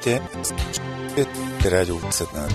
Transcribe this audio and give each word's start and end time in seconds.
Здравейте, 0.00 1.70
радио 1.70 1.96
Съдна. 2.10 2.48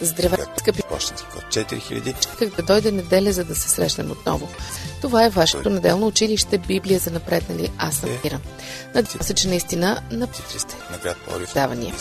Здравейте, 0.00 0.44
скъпи 0.58 0.82
Почтенски 0.82 1.26
код 1.32 1.42
4000. 1.42 2.38
как 2.38 2.56
да 2.56 2.62
дойде 2.62 2.92
неделя, 2.92 3.32
за 3.32 3.44
да 3.44 3.54
се 3.54 3.68
срещнем 3.68 4.10
отново. 4.10 4.48
Това 5.00 5.24
е 5.24 5.30
вашето 5.30 5.70
неделно 5.70 6.06
училище 6.06 6.58
Библия 6.58 6.98
за 6.98 7.10
напреднали. 7.10 7.70
Аз 7.78 7.96
съм 7.96 8.10
Ира. 8.24 8.40
Надявам 8.94 9.22
се, 9.22 9.34
че 9.34 9.48
наистина 9.48 10.02
написате 10.10 10.76
на 10.90 10.98
град 10.98 11.16
давания. 11.54 11.94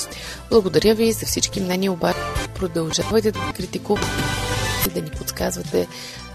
Благодаря 0.50 0.96
ви 0.96 1.12
за 1.12 1.26
всички 1.26 1.60
мнения, 1.60 1.92
обаче 1.92 2.20
продължавайте 2.56 3.32
да 3.32 3.40
критикувате 3.56 4.08
и 4.88 4.90
да 4.90 5.02
ни 5.02 5.10
подсказвате 5.10 5.88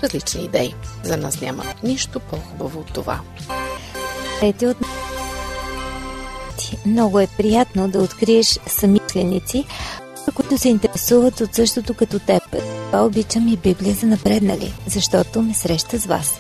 различни 0.03 0.45
идеи. 0.45 0.75
За 1.03 1.17
нас 1.17 1.41
няма 1.41 1.65
нищо 1.83 2.21
по-хубаво 2.21 2.81
от 2.81 2.93
това. 2.93 3.21
Ете 4.43 4.67
от 4.67 4.81
много 6.87 7.21
е 7.21 7.27
приятно 7.27 7.89
да 7.89 7.99
откриеш 7.99 8.59
самишленици, 8.67 9.65
които 10.35 10.59
се 10.59 10.69
интересуват 10.69 11.41
от 11.41 11.55
същото 11.55 11.95
като 11.95 12.19
теб. 12.19 12.43
Това 12.87 13.05
обичам 13.05 13.49
и 13.49 13.57
Библия 13.57 13.95
за 13.95 14.07
напреднали, 14.07 14.75
защото 14.87 15.43
ме 15.43 15.55
среща 15.55 15.99
с 15.99 16.07
вас. 16.07 16.35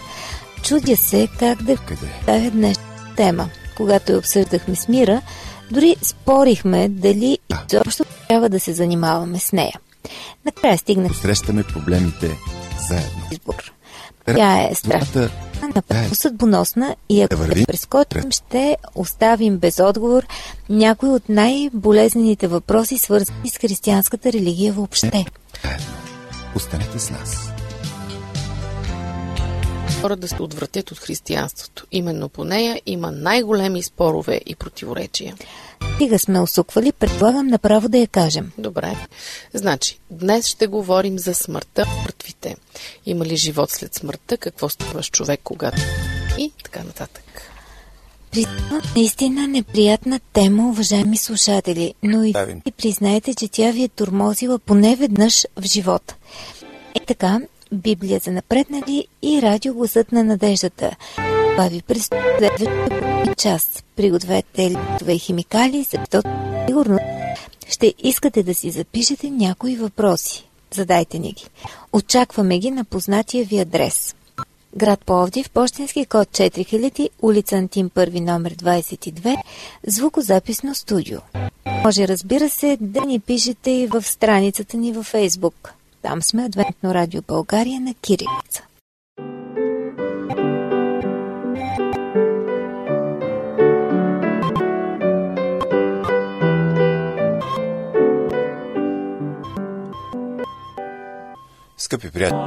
Чудя 0.62 0.96
се 0.96 1.28
как 1.38 1.62
да 1.62 1.76
представя 1.76 2.50
днешната 2.50 3.14
тема. 3.16 3.48
Когато 3.76 4.12
я 4.12 4.18
обсъждахме 4.18 4.76
с 4.76 4.88
Мира, 4.88 5.22
дори 5.70 5.96
спорихме 6.02 6.88
дали 6.88 7.38
изобщо 7.70 8.04
трябва 8.28 8.48
да 8.48 8.60
се 8.60 8.72
занимаваме 8.72 9.38
с 9.38 9.52
нея. 9.52 9.80
Накрая 10.44 10.78
стигнах 10.78 11.16
Срещаме 11.16 11.62
проблемите 11.62 12.30
заедно. 12.88 13.22
избор. 13.32 13.72
Тя 14.26 14.68
е 14.70 14.74
страшна 14.74 15.30
Напълно 15.74 16.14
съдбоносна 16.14 16.96
и 17.08 17.22
ако 17.22 17.36
Да 17.36 17.66
прескочим, 17.66 18.30
ще 18.30 18.76
оставим 18.94 19.58
без 19.58 19.78
отговор 19.78 20.26
някои 20.68 21.08
от 21.08 21.28
най-болезнените 21.28 22.46
въпроси, 22.46 22.98
свързани 22.98 23.50
с 23.50 23.58
християнската 23.58 24.32
религия 24.32 24.72
въобще. 24.72 25.24
заедно. 25.62 25.86
Останете 26.56 26.98
с 26.98 27.10
нас. 27.10 27.51
Хора 30.02 30.16
да 30.16 30.28
се 30.28 30.42
отвратят 30.42 30.90
от 30.90 30.98
християнството. 30.98 31.86
Именно 31.92 32.28
по 32.28 32.44
нея 32.44 32.80
има 32.86 33.10
най-големи 33.10 33.82
спорове 33.82 34.40
и 34.46 34.54
противоречия. 34.54 35.36
Стига 35.94 36.18
сме 36.18 36.40
усуквали, 36.40 36.92
предполагам 36.92 37.46
направо 37.46 37.88
да 37.88 37.98
я 37.98 38.06
кажем. 38.06 38.52
Добре. 38.58 38.96
Значи, 39.54 39.98
днес 40.10 40.46
ще 40.46 40.66
говорим 40.66 41.18
за 41.18 41.34
смъртта, 41.34 41.86
мъртвите. 42.02 42.56
Има 43.06 43.24
ли 43.24 43.36
живот 43.36 43.70
след 43.70 43.94
смъртта? 43.94 44.36
Какво 44.36 44.68
става 44.68 45.02
с 45.02 45.10
човек, 45.10 45.40
когато... 45.44 45.82
И 46.38 46.52
така 46.64 46.82
нататък. 46.82 47.24
Признавам 48.30 48.82
наистина 48.96 49.48
неприятна 49.48 50.20
тема, 50.32 50.68
уважаеми 50.68 51.16
слушатели, 51.16 51.94
но 52.02 52.24
и 52.24 52.34
и 52.66 52.72
признайте, 52.72 53.34
че 53.34 53.48
тя 53.48 53.70
ви 53.70 53.82
е 53.82 53.88
турмозила 53.88 54.58
поне 54.58 54.96
веднъж 54.96 55.44
в 55.56 55.64
живота. 55.64 56.16
Е 56.94 57.00
така, 57.06 57.40
Библия 57.72 58.20
за 58.24 58.30
напреднали 58.30 59.06
и 59.22 59.42
радио 59.42 59.74
гласът 59.74 60.12
на 60.12 60.24
надеждата. 60.24 60.96
Това 61.50 61.68
ви 61.68 61.82
следващия 61.88 63.34
час. 63.36 63.84
Пригответе 63.96 64.70
листове 64.70 65.12
и 65.12 65.18
химикали, 65.18 65.82
защото 65.82 66.28
сигурно 66.66 66.98
ще 67.68 67.94
искате 67.98 68.42
да 68.42 68.54
си 68.54 68.70
запишете 68.70 69.30
някои 69.30 69.76
въпроси. 69.76 70.48
Задайте 70.74 71.18
ни 71.18 71.32
ги. 71.32 71.44
Очакваме 71.92 72.58
ги 72.58 72.70
на 72.70 72.84
познатия 72.84 73.44
ви 73.44 73.58
адрес. 73.58 74.14
Град 74.76 75.04
Пловдив, 75.04 75.50
почтенски 75.50 76.06
код 76.06 76.28
4000, 76.28 77.08
улица 77.22 77.56
Антим 77.56 77.90
1, 77.90 78.20
номер 78.20 78.54
22, 78.54 79.36
звукозаписно 79.86 80.74
студио. 80.74 81.18
Може, 81.84 82.08
разбира 82.08 82.48
се, 82.48 82.78
да 82.80 83.00
ни 83.00 83.20
пишете 83.20 83.70
и 83.70 83.86
в 83.86 84.02
страницата 84.02 84.76
ни 84.76 84.92
във 84.92 85.06
Фейсбук. 85.06 85.74
Там 86.02 86.22
сме 86.22 86.44
Адвентно 86.44 86.94
радио 86.94 87.22
България 87.28 87.80
на 87.80 87.94
Кирилица. 87.94 88.62
Скъпи 101.76 102.10
приятели, 102.10 102.38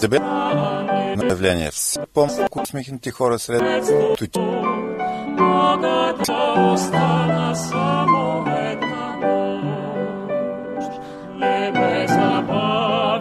да 0.00 0.08
бе 0.08 0.18
на 0.18 1.26
явление 1.28 1.70
все 1.70 2.00
по-малко 2.14 2.60
усмихнати 2.62 3.10
хора 3.10 3.38
сред 3.38 3.88
тути. 4.18 4.38
Бога 5.36 6.14
да 6.26 6.72
остана 6.74 7.56
само 7.56 8.55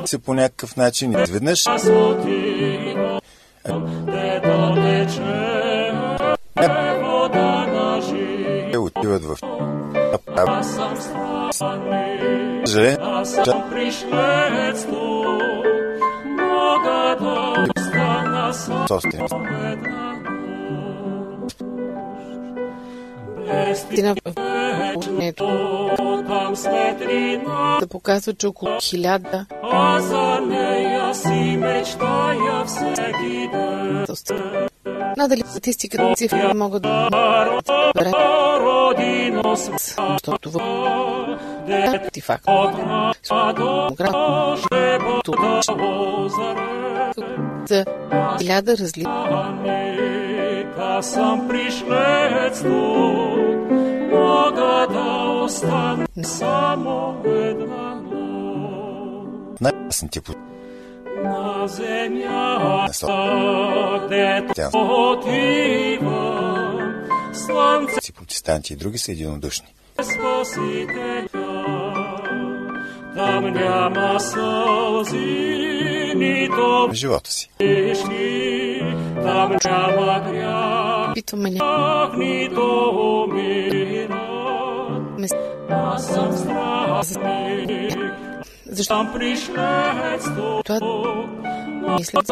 се 0.07 0.19
по 0.19 0.33
някакъв 0.33 0.75
начин 0.75 1.11
изведнъж. 1.11 1.63
Те 8.71 8.77
отиват 8.77 9.23
в 9.23 9.38
Аз 10.38 10.75
съм 10.75 10.95
Истина, 23.72 24.16
светлина, 26.55 27.77
да 27.79 27.87
показва, 27.87 28.33
че 28.33 28.47
около 28.47 28.72
хиляда 28.81 29.45
нея 30.47 31.16
си 31.16 31.58
мечтая 31.58 32.66
всеки 32.66 33.50
ден. 33.52 34.06
Надали 35.18 35.44
статистиката 35.46 36.12
и 36.12 36.16
цифри 36.16 36.53
могат 36.56 36.84
да 36.84 37.09
разберат, 37.12 38.16
Родино 38.62 39.58
света, 39.58 40.18
защото 40.19 40.52
в 40.52 40.59
ти 42.14 42.22
факт. 42.22 42.46
град 43.96 44.16
за 47.66 47.85
хиляда 48.41 48.78
различни 48.78 49.14
Аз 50.80 51.12
съм 51.12 51.47
пришлец 51.47 52.62
тук, 52.62 53.72
мога 54.12 54.88
да 54.90 55.41
остана 55.44 56.06
само 56.24 57.16
една 57.25 57.94
най-ясните 59.85 60.22
по 60.22 60.31
На 61.23 61.68
земята, 61.68 62.88
дето 64.09 64.78
отива, 64.78 66.23
слънце 67.34 68.01
си 68.01 68.13
протестанти 68.13 68.73
и 68.73 68.75
други 68.75 68.97
са 68.97 69.12
единодушни. 69.12 69.68
спасителя. 70.01 71.28
Там 73.16 73.53
няма 73.53 74.19
сълзи, 74.19 75.18
нито 76.16 76.88
В 76.90 76.94
живота 76.94 77.31
си. 77.31 77.50
там 79.23 79.57
няма 79.66 80.19
грях, 80.31 81.13
Питваме 81.13 81.50
някакви 81.52 82.25
нито 82.25 82.90
умира. 83.29 84.22
места. 85.17 85.38
Аз 85.69 86.07
съм 86.07 86.31
страстник, 86.31 87.97
Защо 88.68 89.08
това 89.14 89.91
мисля 91.97 92.23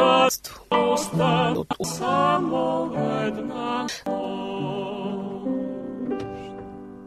само 1.85 2.91
една 3.25 3.87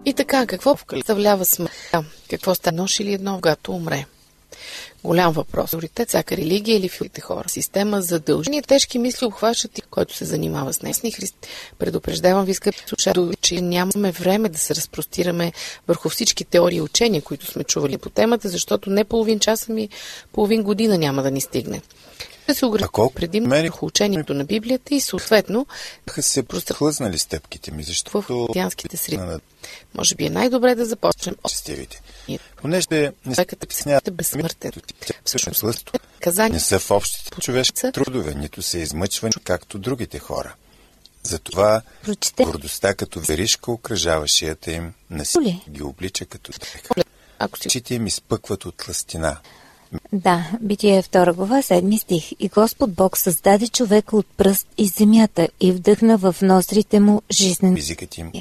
И 0.05 0.15
така, 0.15 0.47
какво 0.47 0.77
представлява 0.77 1.45
смъртта? 1.45 2.05
Какво 2.31 2.55
стане 2.55 2.77
нощ 2.77 3.01
или 3.01 3.13
едно, 3.13 3.35
когато 3.35 3.73
умре? 3.73 4.07
Голям 5.07 5.33
въпрос. 5.33 5.71
Приоритет 5.71 6.09
всяка 6.09 6.37
религия 6.37 6.77
или 6.77 6.89
филите 6.89 7.21
хора. 7.21 7.49
Система 7.49 8.03
задължения. 8.03 8.63
Тежки 8.63 8.99
мисли 8.99 9.27
обхващат 9.27 9.79
и 9.79 9.83
който 9.83 10.17
се 10.17 10.25
занимава 10.25 10.73
с 10.73 10.83
несни 10.83 11.13
христи. 11.13 11.49
Предупреждавам 11.79 12.45
ви, 12.45 12.55
скъпи 12.55 12.79
слушатели, 12.87 13.37
че 13.41 13.61
нямаме 13.61 14.13
време 14.13 14.49
да 14.49 14.59
се 14.59 14.75
разпростираме 14.75 15.53
върху 15.89 16.09
всички 16.09 16.45
теории 16.45 16.77
и 16.77 16.81
учения, 16.81 17.23
които 17.23 17.47
сме 17.47 17.65
чували 17.65 17.99
по 17.99 18.11
темата, 18.11 18.49
защото 18.49 18.91
не 18.91 19.05
половин 19.05 19.39
час, 19.39 19.69
ами 19.69 19.89
половин 20.33 20.63
година 20.63 20.99
няма 20.99 21.23
да 21.23 21.31
ни 21.31 21.41
стигне. 21.41 21.83
Да 22.49 22.55
се 22.55 22.67
колко 22.93 23.15
предимно 23.15 23.49
мери- 23.49 23.63
върху 23.63 23.87
учението 23.87 24.35
на 24.35 24.45
Библията 24.45 24.95
и 24.95 25.01
съответно 25.01 25.67
се 26.23 26.43
хлъзнали 26.75 27.19
стъпките 27.19 27.71
ми, 27.71 27.83
в 27.83 27.87
защото 27.87 28.23
християнските 28.23 28.97
среди. 28.97 29.23
Може 29.95 30.15
би 30.15 30.25
е 30.25 30.31
най-добре 30.31 30.75
да 30.75 30.87
започнем 30.87 31.35
от 31.45 31.51
честивите. 31.51 32.03
Понеже 32.57 32.87
не 32.91 33.13
човекът 33.35 33.63
е 33.63 33.67
безсмъртен. 34.11 34.73
Всъщност 35.25 35.65
Не 36.51 36.61
са 36.61 36.79
в 36.79 36.91
общите 36.91 37.41
човешки 37.41 37.83
трудове, 37.93 38.35
нито 38.35 38.63
се 38.63 38.79
измъчвани, 38.79 39.33
както 39.45 39.79
другите 39.79 40.19
хора. 40.19 40.55
Затова 41.23 41.83
Прочете. 42.05 42.45
гордостта 42.45 42.95
като 42.95 43.21
веришка 43.21 43.73
окръжава 43.73 44.29
шията 44.29 44.73
им, 44.73 44.93
насилие 45.11 45.61
ги 45.71 45.83
облича 45.83 46.25
като 46.27 46.53
дреха. 46.53 46.95
Ако 47.39 47.59
си 47.59 47.69
Очите 47.69 47.95
им 47.95 48.07
изпъкват 48.07 48.65
от 48.65 48.77
тластина. 48.77 49.37
Да, 50.13 50.51
Битие 50.61 51.03
2 51.03 51.33
глава, 51.33 51.63
7 51.63 51.99
стих. 51.99 52.33
И 52.39 52.49
Господ 52.49 52.93
Бог 52.93 53.19
създаде 53.19 53.69
човека 53.69 54.17
от 54.17 54.27
пръст 54.37 54.67
из 54.79 54.97
земята 54.97 55.49
и 55.61 55.73
вдъхна 55.73 56.19
в 56.19 56.37
ноздрите 56.43 57.01
му 57.01 57.23
жизнен. 57.31 57.77
Езикът 57.77 58.19
им 58.19 58.33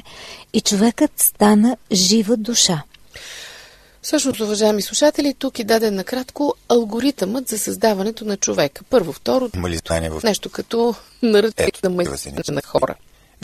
И 0.53 0.61
човекът 0.61 1.11
стана 1.19 1.77
жива 1.91 2.37
душа. 2.37 2.83
Всъщност, 4.05 4.39
уважаеми 4.39 4.81
слушатели, 4.81 5.33
тук 5.33 5.59
е 5.59 5.63
даден 5.63 5.95
накратко 5.95 6.55
алгоритъмът 6.69 7.47
за 7.47 7.59
създаването 7.59 8.25
на 8.25 8.37
човека. 8.37 8.83
Първо, 8.83 9.13
второ, 9.13 9.49
има 9.55 9.69
ли 9.69 9.77
знание 9.77 10.09
в 10.09 10.21
нещо 10.23 10.49
като 10.49 10.95
наръчник 11.21 11.77
Ето, 11.77 11.89
на 11.89 12.03
неща. 12.33 12.51
на 12.51 12.61
хора. 12.61 12.95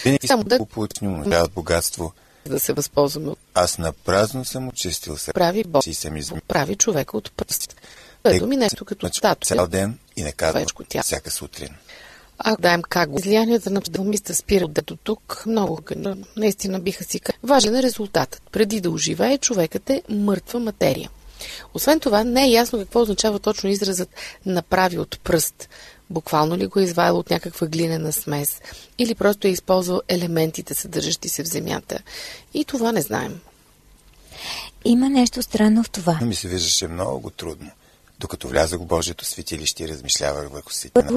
Винаги 0.04 0.28
Само 0.28 0.44
да- 0.44 0.58
да 0.60 0.66
получни 0.66 1.08
умножават 1.08 1.52
богатство. 1.52 2.14
Да 2.46 2.60
се 2.60 2.74
възползваме 2.74 3.30
от 3.30 3.40
Аз 3.54 3.78
на 3.78 3.94
празно 3.94 4.46
съм 4.46 4.68
очистил 4.68 5.18
се. 5.18 5.34
прави 5.34 5.64
Бог, 5.64 5.88
и 5.88 5.94
съм 5.94 6.18
измил. 6.18 6.42
прави 6.48 6.76
човека 6.76 7.18
от 7.18 7.32
пръст. 7.32 7.76
Това 8.24 8.36
е 8.36 8.40
думи 8.40 8.58
нещо 8.58 8.86
като 8.86 9.08
статуя. 9.08 9.58
цял 9.58 9.68
ден 9.68 9.98
и 10.16 10.24
не 10.24 10.32
тяло. 10.84 11.04
всяка 11.04 11.32
сутрин. 11.32 11.70
Ако 12.46 12.62
даем 12.62 12.82
как 12.82 13.10
го. 13.10 13.20
Излиянията 13.20 13.70
на 13.70 13.82
псалмиста 13.82 14.36
спират 14.36 14.86
до 14.86 14.96
тук. 14.96 15.44
Много 15.46 15.80
наистина 16.38 16.80
биха 16.80 17.04
си 17.04 17.20
казали. 17.20 17.40
Важен 17.44 17.76
е 17.76 17.84
резултатът. 17.84 18.42
Преди 18.52 18.82
да 18.82 18.90
оживее, 18.90 19.38
човекът 19.38 19.90
е 19.90 20.02
мъртва 20.10 20.60
материя. 20.60 21.10
Освен 21.74 22.00
това, 22.00 22.24
не 22.24 22.46
е 22.46 22.52
ясно 22.52 22.80
какво 22.80 23.02
означава 23.02 23.40
точно 23.40 23.70
изразът 23.70 24.10
направи 24.46 24.98
от 24.98 25.20
пръст. 25.24 25.70
Буквално 26.10 26.58
ли 26.58 26.68
го 26.68 26.80
е 26.80 26.84
изваял 26.84 27.18
от 27.18 27.30
някаква 27.30 27.68
глинена 27.68 28.14
смес 28.14 28.62
или 28.98 29.16
просто 29.16 29.48
е 29.48 29.52
използвал 29.52 30.02
елементите, 30.08 30.74
съдържащи 30.74 31.30
се 31.30 31.44
в 31.44 31.48
земята. 31.48 32.00
И 32.54 32.66
това 32.66 32.92
не 32.92 33.02
знаем. 33.02 33.40
Има 34.86 35.10
нещо 35.10 35.42
странно 35.42 35.84
в 35.84 35.90
това. 35.90 36.20
Ми 36.22 36.36
се 36.36 36.48
виждаше 36.48 36.88
много 36.88 37.30
трудно. 37.30 37.72
Докато 38.22 38.48
влязах 38.48 38.80
в 38.80 38.86
Божието 38.86 39.26
светилище 39.26 39.84
и 39.84 39.88
размишлявах 39.88 40.50
върху 40.50 40.72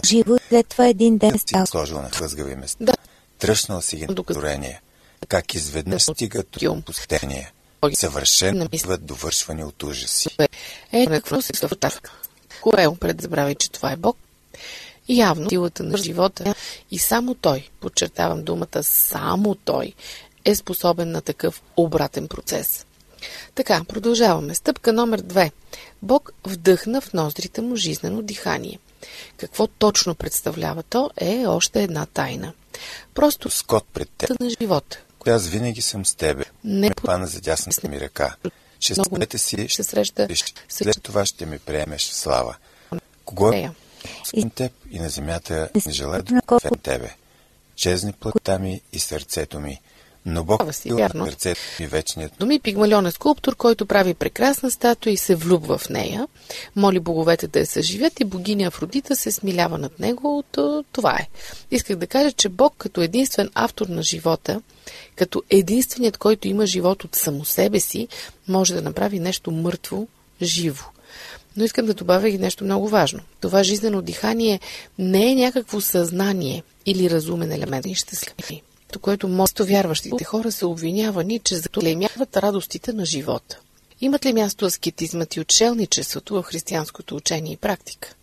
живо, 0.07 0.37
след 0.49 0.69
това 0.69 0.87
един 0.87 1.19
ден 1.19 1.33
си 1.33 1.39
стал. 1.39 1.67
сложил 1.67 2.03
на 2.03 2.11
хлъзгави 2.11 2.55
места. 2.55 2.85
Да. 2.85 2.93
Тръщнал 3.39 3.81
си 3.81 3.97
ги 3.97 4.07
на 4.07 4.15
Докато- 4.15 4.33
творение. 4.41 4.81
Как 5.29 5.55
изведнъж 5.55 6.07
Йом. 6.63 6.77
до 6.79 6.85
пустение. 6.85 7.53
Ой. 7.83 7.95
Съвършено 7.95 8.69
биват 8.69 9.07
довършвани 9.07 9.65
от 9.65 9.83
ужаси. 9.83 10.29
Е, 10.93 11.07
какво 11.07 11.43
се 11.43 11.53
случва? 11.57 11.91
Кое 12.63 12.87
пред 13.01 13.21
забравяй, 13.21 13.55
че 13.55 13.71
това 13.71 13.93
е 13.93 13.97
Бог? 13.97 14.17
Явно 15.09 15.51
силата 15.51 15.83
на 15.83 15.97
живота 15.97 16.55
и 16.91 16.99
само 16.99 17.35
Той, 17.35 17.69
подчертавам 17.81 18.45
думата 18.45 18.83
само 18.83 19.55
Той, 19.55 19.93
е 20.45 20.55
способен 20.55 21.11
на 21.11 21.21
такъв 21.21 21.63
обратен 21.77 22.29
процес. 22.29 22.87
Така, 23.55 23.85
продължаваме. 23.89 24.55
Стъпка 24.55 24.93
номер 24.93 25.21
две. 25.21 25.53
Бог 26.05 26.33
вдъхна 26.45 27.01
в 27.01 27.13
ноздрите 27.13 27.61
му 27.61 27.77
жизнено 27.77 28.23
дихание. 28.23 28.79
Какво 29.37 29.67
точно 29.67 30.15
представлява 30.15 30.83
то 30.83 31.11
е 31.17 31.47
още 31.47 31.83
една 31.83 32.07
тайна. 32.07 32.53
Просто 33.15 33.51
Скот 33.51 33.85
пред 33.93 34.09
теб. 34.11 34.41
на 34.41 34.51
живота. 34.51 34.99
Аз 35.27 35.49
винаги 35.49 35.83
съм 35.83 36.07
с 36.07 36.15
тебе. 36.15 36.45
Не 36.65 36.89
Ме 36.89 36.95
хвана 37.01 37.27
за 37.27 37.41
дясната 37.41 37.89
ми 37.89 38.01
ръка. 38.01 38.37
Ще 38.81 38.93
Много 38.93 39.07
стъпете 39.07 39.39
си, 39.39 39.69
ще 39.69 39.85
среща 39.85 40.29
след 40.69 41.03
това 41.03 41.27
ще 41.27 41.47
ми 41.47 41.59
приемеш 41.59 42.11
в 42.11 42.15
слава. 42.15 42.57
Кого 43.25 43.53
е. 43.53 43.71
Към 44.41 44.51
теб 44.51 44.73
и 44.91 44.99
на 44.99 45.09
земята 45.09 45.69
не 45.87 45.93
желая 45.93 46.19
На 46.19 46.25
да 46.25 46.43
колко- 46.43 46.57
освен 46.57 46.79
тебе. 46.83 47.15
Чезне 47.77 48.13
плътта 48.13 48.59
ми 48.59 48.81
и 48.93 48.99
сърцето 48.99 49.61
ми, 49.61 49.81
но 50.27 50.45
Бог 50.45 50.75
си, 50.75 50.89
е 50.89 50.95
вярно. 50.95 51.27
сърцето 51.27 51.61
ми 51.81 51.87
вечният. 51.87 52.33
Доми 52.39 52.61
Пигмалион 52.61 53.07
е 53.07 53.11
скулптор, 53.11 53.57
който 53.57 53.87
прави 53.87 54.15
прекрасна 54.15 54.71
статуя 54.71 55.13
и 55.13 55.17
се 55.17 55.35
влюбва 55.35 55.79
в 55.79 55.89
нея. 55.89 56.29
Моли 56.77 57.01
боговете 57.01 57.49
да 57.49 57.59
я 57.59 57.67
съживят 57.67 58.21
и 58.21 58.25
богиня 58.25 58.67
Афродита 58.67 59.17
се 59.17 59.33
смилява 59.33 59.79
над 59.79 60.01
него. 60.01 60.45
Това 60.93 61.17
е. 61.17 61.29
Исках 61.71 61.97
да 61.97 62.07
кажа, 62.07 62.33
че 62.33 62.49
Бог 62.49 62.75
като 62.79 63.01
единствен 63.01 63.51
автор 63.55 63.87
на 63.87 64.03
живота, 64.03 64.61
като 65.17 65.43
единственият, 65.51 66.17
който 66.17 66.49
има 66.49 66.67
живот 66.67 67.05
от 67.05 67.15
само 67.15 67.45
себе 67.45 67.81
си, 67.81 68.09
може 68.49 68.75
да 68.75 68.83
направи 68.83 69.19
нещо 69.19 69.51
мъртво, 69.51 70.07
живо. 70.43 70.85
Но 71.57 71.65
искам 71.65 71.87
да 71.87 71.95
добавя 71.95 72.29
и 72.29 72.39
нещо 72.39 72.65
много 72.65 72.89
важно. 72.89 73.21
Това 73.41 73.63
жизнено 73.63 74.03
дихание 74.03 74.61
не 74.99 75.33
е 75.33 75.35
някакво 75.35 75.81
съзнание 75.81 76.63
или 76.87 77.11
разумен 77.11 77.53
елемент. 77.53 77.87
Ще 77.95 78.17
се 78.17 78.27
то, 78.95 79.01
което 79.01 79.29
мосто 79.29 79.67
вярващите 79.67 80.25
хора 80.25 80.53
са 80.53 80.69
обвинявани, 80.69 81.39
че 81.39 81.57
заклемяват 81.57 82.37
радостите 82.37 82.93
на 82.93 83.05
живота. 83.05 83.59
Имат 84.01 84.27
ли 84.27 84.33
място 84.33 84.65
аскетизмът 84.65 85.37
и 85.37 85.41
отшелничеството 85.41 86.35
в 86.35 86.43
християнското 86.43 87.17
учение 87.17 87.53
и 87.53 87.57
практика? 87.57 88.15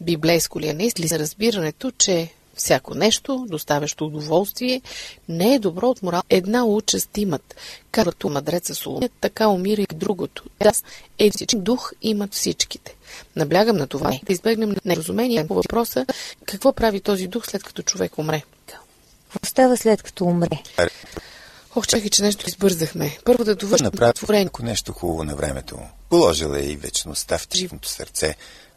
Библейско 0.00 0.60
ли 0.60 0.68
е 0.68 0.74
наистина 0.74 1.18
разбирането, 1.18 1.90
че 1.90 2.30
всяко 2.54 2.94
нещо, 2.94 3.46
доставящо 3.48 4.06
удоволствие, 4.06 4.82
не 5.28 5.54
е 5.54 5.58
добро 5.58 5.88
от 5.88 6.02
морал. 6.02 6.22
Една 6.30 6.64
участ 6.64 7.18
имат, 7.18 7.54
както 7.90 8.28
мъдреца 8.28 8.74
Соломон, 8.74 9.08
така 9.20 9.48
умира 9.48 9.82
и 9.82 9.86
другото. 9.94 10.44
Да, 10.62 10.72
е 11.18 11.30
дух 11.54 11.92
имат 12.02 12.34
всичките. 12.34 12.96
Наблягам 13.36 13.76
на 13.76 13.86
това, 13.86 14.10
да 14.26 14.32
избегнем 14.32 14.76
неразумение 14.84 15.46
по 15.46 15.54
въпроса 15.54 16.06
какво 16.44 16.72
прави 16.72 17.00
този 17.00 17.26
дух 17.26 17.46
след 17.46 17.62
като 17.62 17.82
човек 17.82 18.18
умре. 18.18 18.42
Какво 19.32 19.46
става 19.46 19.76
след 19.76 20.02
като 20.02 20.24
умре? 20.24 20.62
Ох, 21.76 21.86
чакай, 21.86 22.10
че 22.10 22.22
нещо 22.22 22.48
избързахме. 22.48 23.18
Първо 23.24 23.44
да 23.44 23.54
довършим 23.54 23.84
Направи 23.84 24.12
творение. 24.12 24.46
ако 24.46 24.62
нещо 24.62 24.92
хубаво 24.92 25.24
на 25.24 25.36
времето 25.36 25.76
му. 25.76 25.90
Положила 26.10 26.58
е 26.58 26.62
и 26.62 26.76
вечността 26.76 27.38
в 27.38 27.46
живото 27.54 27.88
сърце, 27.88 28.34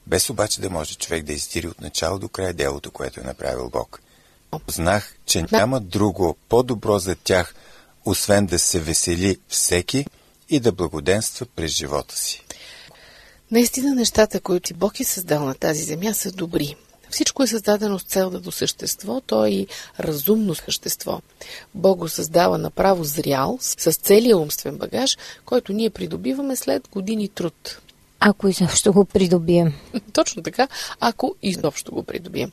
без 0.07 0.29
обаче 0.29 0.61
да 0.61 0.69
може 0.69 0.95
човек 0.95 1.23
да 1.23 1.33
издири 1.33 1.67
от 1.67 1.81
начало 1.81 2.19
до 2.19 2.29
край 2.29 2.53
делото, 2.53 2.91
което 2.91 3.19
е 3.19 3.23
направил 3.23 3.69
Бог. 3.69 4.01
Знах, 4.67 5.15
че 5.25 5.45
няма 5.51 5.79
друго 5.79 6.37
по-добро 6.49 6.99
за 6.99 7.15
тях, 7.15 7.55
освен 8.05 8.45
да 8.45 8.59
се 8.59 8.79
весели 8.79 9.39
всеки 9.47 10.05
и 10.49 10.59
да 10.59 10.71
благоденства 10.71 11.45
през 11.55 11.71
живота 11.71 12.17
си. 12.17 12.43
Наистина 13.51 13.95
нещата, 13.95 14.39
които 14.39 14.73
Бог 14.75 14.99
е 14.99 15.03
създал 15.03 15.45
на 15.45 15.53
тази 15.53 15.83
земя, 15.83 16.13
са 16.13 16.31
добри. 16.31 16.75
Всичко 17.09 17.43
е 17.43 17.47
създадено 17.47 17.99
с 17.99 18.03
цел 18.03 18.29
да 18.29 18.39
до 18.39 18.51
същество, 18.51 19.21
то 19.21 19.45
е 19.45 19.49
и 19.49 19.67
разумно 19.99 20.55
същество. 20.55 21.21
Бог 21.75 21.99
го 21.99 22.09
създава 22.09 22.57
направо 22.57 23.03
зрял, 23.03 23.57
с 23.61 23.93
целия 23.93 24.37
умствен 24.37 24.77
багаж, 24.77 25.17
който 25.45 25.73
ние 25.73 25.89
придобиваме 25.89 26.55
след 26.55 26.87
години 26.91 27.29
труд. 27.29 27.79
Ако 28.19 28.47
изобщо 28.47 28.93
го 28.93 29.05
придобием. 29.05 29.73
Точно 30.13 30.43
така, 30.43 30.67
ако 30.99 31.35
изобщо 31.41 31.91
го 31.91 32.03
придобием. 32.03 32.51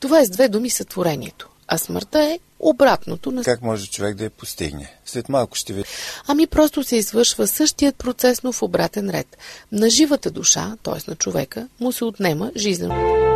Това 0.00 0.20
е 0.20 0.24
с 0.24 0.30
две 0.30 0.48
думи 0.48 0.70
сътворението. 0.70 1.48
А 1.68 1.78
смъртта 1.78 2.22
е 2.22 2.38
обратното 2.58 3.32
на... 3.32 3.42
Как 3.42 3.62
може 3.62 3.90
човек 3.90 4.16
да 4.16 4.24
я 4.24 4.30
постигне? 4.30 4.94
След 5.04 5.28
малко 5.28 5.56
ще 5.56 5.72
ви... 5.72 5.84
Ами 6.26 6.46
просто 6.46 6.84
се 6.84 6.96
извършва 6.96 7.46
същият 7.46 7.96
процес, 7.96 8.42
но 8.42 8.52
в 8.52 8.62
обратен 8.62 9.10
ред. 9.10 9.36
На 9.72 9.90
живата 9.90 10.30
душа, 10.30 10.76
т.е. 10.82 11.10
на 11.10 11.16
човека, 11.16 11.68
му 11.80 11.92
се 11.92 12.04
отнема 12.04 12.52
жизнено. 12.56 13.33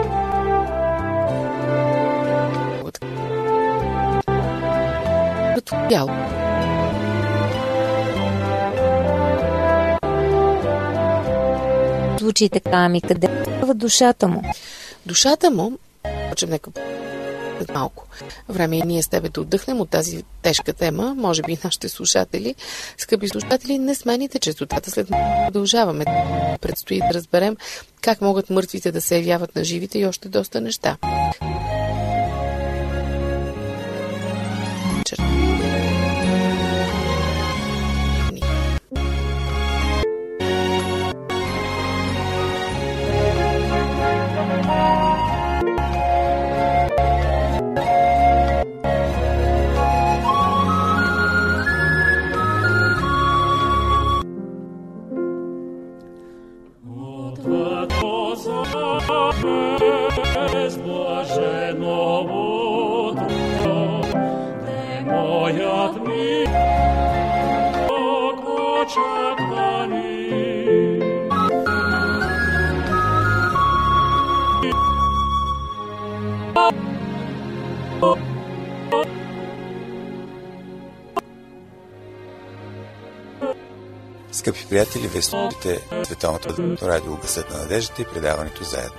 Тяло. 5.88 6.10
Звучи 12.18 12.48
така, 12.48 12.70
ами 12.72 13.00
къде 13.00 13.28
става 13.42 13.74
душата 13.74 14.28
му? 14.28 14.42
Душата 15.06 15.50
му, 15.50 15.78
почем 16.30 16.50
нека 16.50 16.70
малко 17.74 18.06
време 18.48 18.76
и 18.76 18.82
ние 18.82 19.02
с 19.02 19.08
тебе 19.08 19.28
да 19.28 19.40
отдъхнем 19.40 19.80
от 19.80 19.90
тази 19.90 20.24
тежка 20.42 20.72
тема, 20.72 21.14
може 21.14 21.42
би 21.42 21.58
нашите 21.64 21.88
слушатели. 21.88 22.54
Скъпи 22.98 23.28
слушатели, 23.28 23.78
не 23.78 23.94
смените 23.94 24.38
честотата, 24.38 24.90
след 24.90 25.08
продължаваме. 25.46 26.04
Предстои 26.60 26.98
да 26.98 27.14
разберем 27.14 27.56
как 28.00 28.20
могат 28.20 28.50
мъртвите 28.50 28.92
да 28.92 29.00
се 29.00 29.16
явяват 29.16 29.56
на 29.56 29.64
живите 29.64 29.98
и 29.98 30.06
още 30.06 30.28
доста 30.28 30.60
неща. 30.60 30.96
Скъпи 84.48 84.66
приятели, 84.68 85.08
вие 85.08 85.22
слушате 85.22 85.80
Световното 86.04 86.76
радио 86.82 87.16
Гъсът 87.16 87.50
на 87.50 87.58
надеждата 87.58 88.02
и 88.02 88.04
предаването 88.04 88.64
заедно. 88.64 88.98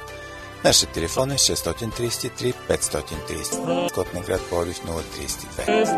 Нашият 0.64 0.92
телефон 0.92 1.32
е 1.32 1.36
633 1.36 2.54
530. 2.70 3.94
Код 3.94 4.14
на 4.14 4.22
град 4.22 4.42
Полив 4.50 4.82
032. 4.82 5.90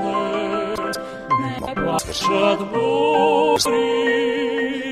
Мога 1.59 1.91
да 1.91 1.99
свърши. 1.99 2.23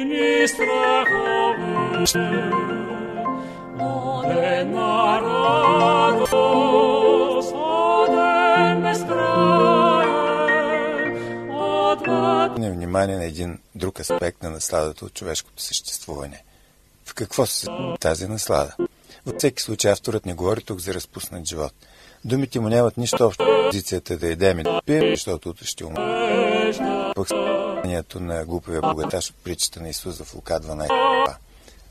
Ни 0.05 0.47
страхове, 0.47 2.03
одена 3.79 5.21
радост, 5.21 6.33
внимание 12.89 13.17
на 13.17 13.25
един 13.25 13.59
друг 13.75 13.99
аспект 13.99 14.43
на 14.43 14.49
насладата 14.49 15.05
от 15.05 15.13
човешкото 15.13 15.63
съществуване. 15.63 16.43
В 17.05 17.13
какво 17.13 17.45
се 17.45 17.67
тази 17.99 18.27
наслада? 18.27 18.75
Във 19.25 19.35
всеки 19.37 19.61
случай 19.61 19.91
авторът 19.91 20.25
не 20.25 20.33
говори 20.33 20.61
тук 20.61 20.79
за 20.79 20.93
разпуснат 20.93 21.45
живот. 21.45 21.73
Думите 22.25 22.59
му 22.59 22.69
нямат 22.69 22.97
нищо 22.97 23.25
общо 23.25 23.43
с 23.43 23.67
позицията 23.67 24.17
да 24.17 24.27
едем 24.27 24.59
и 24.59 24.63
да 24.63 24.81
пием, 24.85 25.09
защото 25.09 25.49
утре 25.49 25.65
ще 25.65 25.85
умре. 25.85 26.73
Пък 27.15 27.27
състоянието 27.27 28.19
на 28.19 28.45
глупавия 28.45 28.81
богаташ 28.81 29.29
от 29.29 29.35
притчата 29.43 29.81
на 29.81 29.89
Исус 29.89 30.21
в 30.21 30.35
Лука 30.35 30.59
12. 30.59 31.35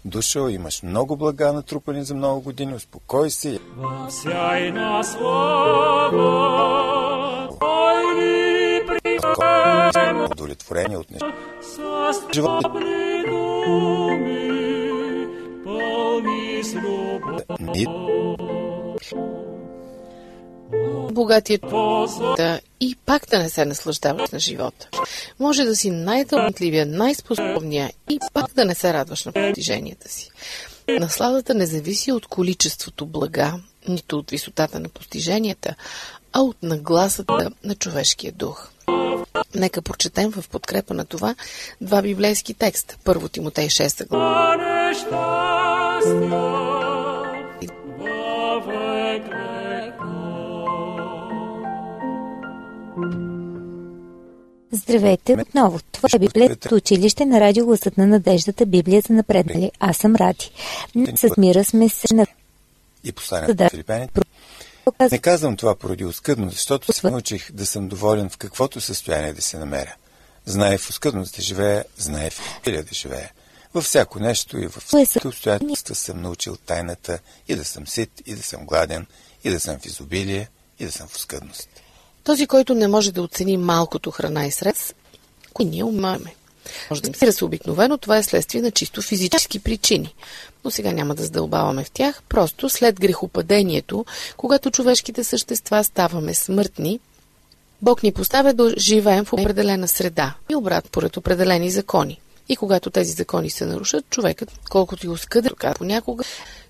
Дошъл, 0.04 0.48
имаш 0.48 0.82
много 0.82 1.16
блага 1.16 1.52
натрупани 1.52 2.04
за 2.04 2.14
много 2.14 2.40
години, 2.40 2.74
успокой 2.74 3.30
се. 3.30 3.58
Сяй 4.08 4.70
на 4.70 5.04
слава, 5.04 6.87
приема 10.38 10.98
Удовлетворение 10.98 10.98
от 10.98 11.10
неща. 11.10 11.34
Богатият 21.12 21.62
да 22.36 22.60
и 22.80 22.96
пак 23.06 23.26
да 23.30 23.38
не 23.38 23.50
се 23.50 23.64
наслаждаваш 23.64 24.30
на 24.30 24.38
живота. 24.38 24.88
Може 25.38 25.64
да 25.64 25.76
си 25.76 25.90
най-талантливия, 25.90 26.86
най-способния 26.86 27.92
и 28.10 28.18
пак 28.32 28.54
да 28.54 28.64
не 28.64 28.74
се 28.74 28.92
радваш 28.92 29.24
на 29.24 29.32
постиженията 29.32 30.08
си. 30.08 30.30
Насладата 30.88 31.54
не 31.54 31.66
зависи 31.66 32.12
от 32.12 32.26
количеството 32.26 33.06
блага, 33.06 33.54
нито 33.88 34.18
от 34.18 34.30
висотата 34.30 34.80
на 34.80 34.88
постиженията, 34.88 35.74
а 36.32 36.40
от 36.40 36.56
нагласата 36.62 37.50
на 37.64 37.74
човешкия 37.74 38.32
дух. 38.32 38.70
Нека 39.54 39.82
прочетем 39.82 40.30
в 40.30 40.48
подкрепа 40.48 40.94
на 40.94 41.04
това 41.04 41.34
два 41.80 42.02
библейски 42.02 42.54
текста. 42.54 42.96
Първо 43.04 43.28
Тимотей 43.28 43.68
6 43.68 44.08
глава. 44.08 44.56
Здравейте 54.72 55.36
отново. 55.40 55.80
Това 55.92 56.08
е 56.14 56.18
Библейското 56.18 56.74
училище 56.74 57.26
на 57.26 57.40
радио 57.40 57.66
Гласът 57.66 57.98
на 57.98 58.06
надеждата 58.06 58.66
Библия 58.66 59.02
за 59.08 59.12
напреднали. 59.14 59.70
Аз 59.80 59.96
съм 59.96 60.16
Ради. 60.16 60.50
С 61.14 61.36
мира 61.36 61.64
сме 61.64 61.88
се 61.88 62.14
на 62.14 62.26
и 63.04 63.12
посланието 63.12 63.54
Да. 63.54 63.70
Филипяните. 64.92 65.14
Не 65.14 65.18
казвам 65.18 65.56
това 65.56 65.74
поради 65.74 66.04
оскъдност, 66.04 66.56
защото 66.56 66.92
се 66.92 67.10
научих 67.10 67.52
да 67.52 67.66
съм 67.66 67.88
доволен 67.88 68.30
в 68.30 68.36
каквото 68.36 68.80
състояние 68.80 69.32
да 69.32 69.42
се 69.42 69.58
намеря. 69.58 69.94
Знае 70.46 70.78
в 70.78 70.90
оскъдност 70.90 71.36
да 71.36 71.42
живея, 71.42 71.84
знае 71.96 72.30
в 72.30 72.40
изобилие 72.40 72.82
да 72.82 72.94
живея. 72.94 73.32
Във 73.74 73.84
всяко 73.84 74.20
нещо 74.20 74.58
и 74.58 74.66
във 74.66 74.82
всяко 74.82 75.28
обстоятелства 75.28 75.94
съм 75.94 76.22
научил 76.22 76.56
тайната 76.56 77.18
и 77.48 77.56
да 77.56 77.64
съм 77.64 77.86
сит, 77.86 78.22
и 78.26 78.34
да 78.34 78.42
съм 78.42 78.66
гладен, 78.66 79.06
и 79.44 79.50
да 79.50 79.60
съм 79.60 79.78
в 79.78 79.86
изобилие, 79.86 80.48
и 80.78 80.84
да 80.84 80.92
съм 80.92 81.08
в 81.08 81.16
оскъдност. 81.16 81.68
Този, 82.24 82.46
който 82.46 82.74
не 82.74 82.88
може 82.88 83.12
да 83.12 83.22
оцени 83.22 83.56
малкото 83.56 84.10
храна 84.10 84.46
и 84.46 84.50
средства, 84.50 84.94
кои 85.52 85.66
ние 85.66 85.84
умаме. 85.84 86.34
Може 86.90 87.02
да 87.02 87.32
се 87.32 87.44
обикновено, 87.44 87.98
това 87.98 88.16
е 88.16 88.22
следствие 88.22 88.62
на 88.62 88.70
чисто 88.70 89.02
физически 89.02 89.58
причини. 89.58 90.14
Но 90.64 90.70
сега 90.70 90.92
няма 90.92 91.14
да 91.14 91.22
задълбаваме 91.22 91.84
в 91.84 91.90
тях. 91.90 92.22
Просто 92.28 92.68
след 92.68 93.00
грехопадението, 93.00 94.04
когато 94.36 94.70
човешките 94.70 95.24
същества 95.24 95.84
ставаме 95.84 96.34
смъртни, 96.34 97.00
Бог 97.82 98.02
ни 98.02 98.12
поставя 98.12 98.54
да 98.54 98.74
живеем 98.78 99.24
в 99.24 99.32
определена 99.32 99.88
среда 99.88 100.34
и 100.50 100.56
обрат 100.56 100.90
поред 100.90 101.16
определени 101.16 101.70
закони. 101.70 102.20
И 102.48 102.56
когато 102.56 102.90
тези 102.90 103.12
закони 103.12 103.50
се 103.50 103.66
нарушат, 103.66 104.10
човекът, 104.10 104.52
колкото 104.70 105.06
и 105.06 105.08
оскъден 105.08 105.52
понякога, 105.74 106.24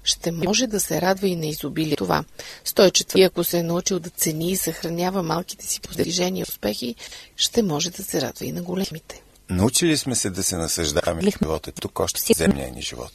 ще 0.05 0.33
може 0.33 0.67
да 0.67 0.81
се 0.81 1.01
радва 1.01 1.29
и 1.29 1.37
на 1.37 1.47
изобилие. 1.47 1.97
Това. 1.97 2.25
104. 2.67 3.17
И 3.17 3.23
ако 3.23 3.45
се 3.45 3.59
е 3.59 3.63
научил 3.63 3.99
да 3.99 4.11
цени 4.11 4.51
и 4.51 4.57
съхранява 4.57 5.23
малките 5.23 5.67
си 5.67 5.81
постижения 5.81 6.41
и 6.41 6.51
успехи, 6.51 6.95
ще 7.37 7.63
може 7.63 7.91
да 7.91 8.03
се 8.03 8.21
радва 8.21 8.47
и 8.47 8.53
на 8.53 8.63
големите. 8.63 9.23
Научили 9.50 9.97
сме 9.97 10.14
се 10.14 10.31
да 10.31 10.43
се 10.43 10.57
насъждаваме 10.57 11.23
в 11.23 11.38
живота 11.43 11.73
тук 11.73 12.00
още 12.00 12.35
в 12.35 12.37
земния 12.37 12.73
ни 12.73 12.83
живот. 12.83 13.12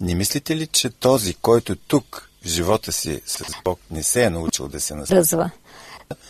Не 0.00 0.14
мислите 0.14 0.56
ли, 0.56 0.66
че 0.66 0.90
този, 0.90 1.34
който 1.34 1.76
тук 1.76 2.30
в 2.44 2.48
живота 2.48 2.92
си 2.92 3.20
с 3.26 3.44
Бог 3.64 3.80
не 3.90 4.02
се 4.02 4.24
е 4.24 4.30
научил 4.30 4.68
да 4.68 4.80
се 4.80 4.94
насъждава? 4.94 5.50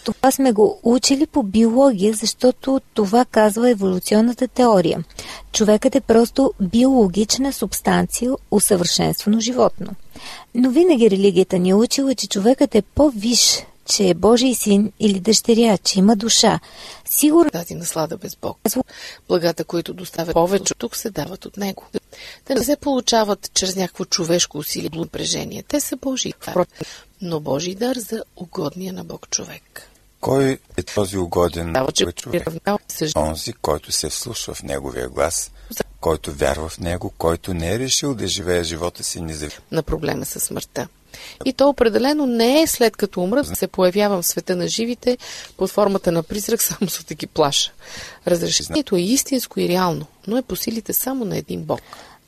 Това 0.04 0.30
сме 0.30 0.52
го 0.52 0.80
учили 0.82 1.26
по 1.26 1.42
биология, 1.42 2.14
защото 2.14 2.80
това 2.94 3.24
казва 3.24 3.70
еволюционната 3.70 4.48
теория. 4.48 5.04
Човекът 5.52 5.94
е 5.94 6.00
просто 6.00 6.52
биологична 6.60 7.52
субстанция, 7.52 8.32
усъвършенствано 8.50 9.40
животно. 9.40 9.90
Но 10.54 10.70
винаги 10.70 11.10
религията 11.10 11.58
ни 11.58 11.70
е 11.70 11.74
учила, 11.74 12.14
че 12.14 12.28
човекът 12.28 12.74
е 12.74 12.82
по-виш, 12.82 13.62
че 13.88 14.08
е 14.08 14.14
Божий 14.14 14.54
син 14.54 14.92
или 15.00 15.20
дъщеря, 15.20 15.78
че 15.78 15.98
има 15.98 16.16
душа. 16.16 16.60
Сигурно 17.04 17.50
Тази 17.50 17.74
наслада 17.74 18.16
без 18.16 18.36
Бог. 18.36 18.58
Благата, 19.28 19.64
които 19.64 19.94
доставят 19.94 20.34
повече 20.34 20.74
тук, 20.74 20.96
се 20.96 21.10
дават 21.10 21.44
от 21.44 21.56
Него. 21.56 21.84
Те 22.44 22.54
не 22.54 22.64
се 22.64 22.76
получават 22.76 23.50
чрез 23.54 23.76
някакво 23.76 24.04
човешко 24.04 24.58
усилие 24.58 24.90
напрежение. 24.94 25.62
Те 25.62 25.80
са 25.80 25.96
Божии. 25.96 26.34
Но 27.20 27.40
Божий 27.40 27.74
дар 27.74 27.96
за 27.96 28.24
угодния 28.36 28.92
на 28.92 29.04
Бог 29.04 29.30
човек. 29.30 29.88
Кой 30.20 30.58
е 30.76 30.82
този 30.82 31.18
угоден 31.18 31.72
Дава, 31.72 31.92
че 31.92 32.06
човек? 32.12 32.48
се 32.88 33.12
Онзи, 33.16 33.52
който 33.52 33.92
се 33.92 34.08
вслушва 34.08 34.54
в 34.54 34.62
неговия 34.62 35.08
глас, 35.08 35.50
който 36.00 36.32
вярва 36.32 36.68
в 36.68 36.78
него, 36.78 37.12
който 37.18 37.54
не 37.54 37.74
е 37.74 37.78
решил 37.78 38.14
да 38.14 38.26
живее 38.26 38.64
живота 38.64 39.04
си 39.04 39.20
независимо. 39.20 39.62
на 39.72 39.82
проблема 39.82 40.24
с 40.24 40.40
смъртта. 40.40 40.88
И 41.44 41.52
то 41.52 41.68
определено 41.68 42.26
не 42.26 42.62
е 42.62 42.66
след 42.66 42.96
като 42.96 43.20
умрат, 43.20 43.46
да 43.46 43.56
се 43.56 43.66
появявам 43.66 44.22
в 44.22 44.26
света 44.26 44.56
на 44.56 44.68
живите 44.68 45.18
под 45.56 45.70
формата 45.70 46.12
на 46.12 46.22
призрак, 46.22 46.62
само 46.62 46.88
за 46.88 47.02
да 47.08 47.14
ги 47.14 47.26
плаша. 47.26 47.72
Разрешението 48.26 48.96
е 48.96 49.00
истинско 49.00 49.60
и 49.60 49.68
реално, 49.68 50.06
но 50.26 50.36
е 50.36 50.42
по 50.42 50.56
силите 50.56 50.92
само 50.92 51.24
на 51.24 51.36
един 51.36 51.62
Бог. 51.62 51.80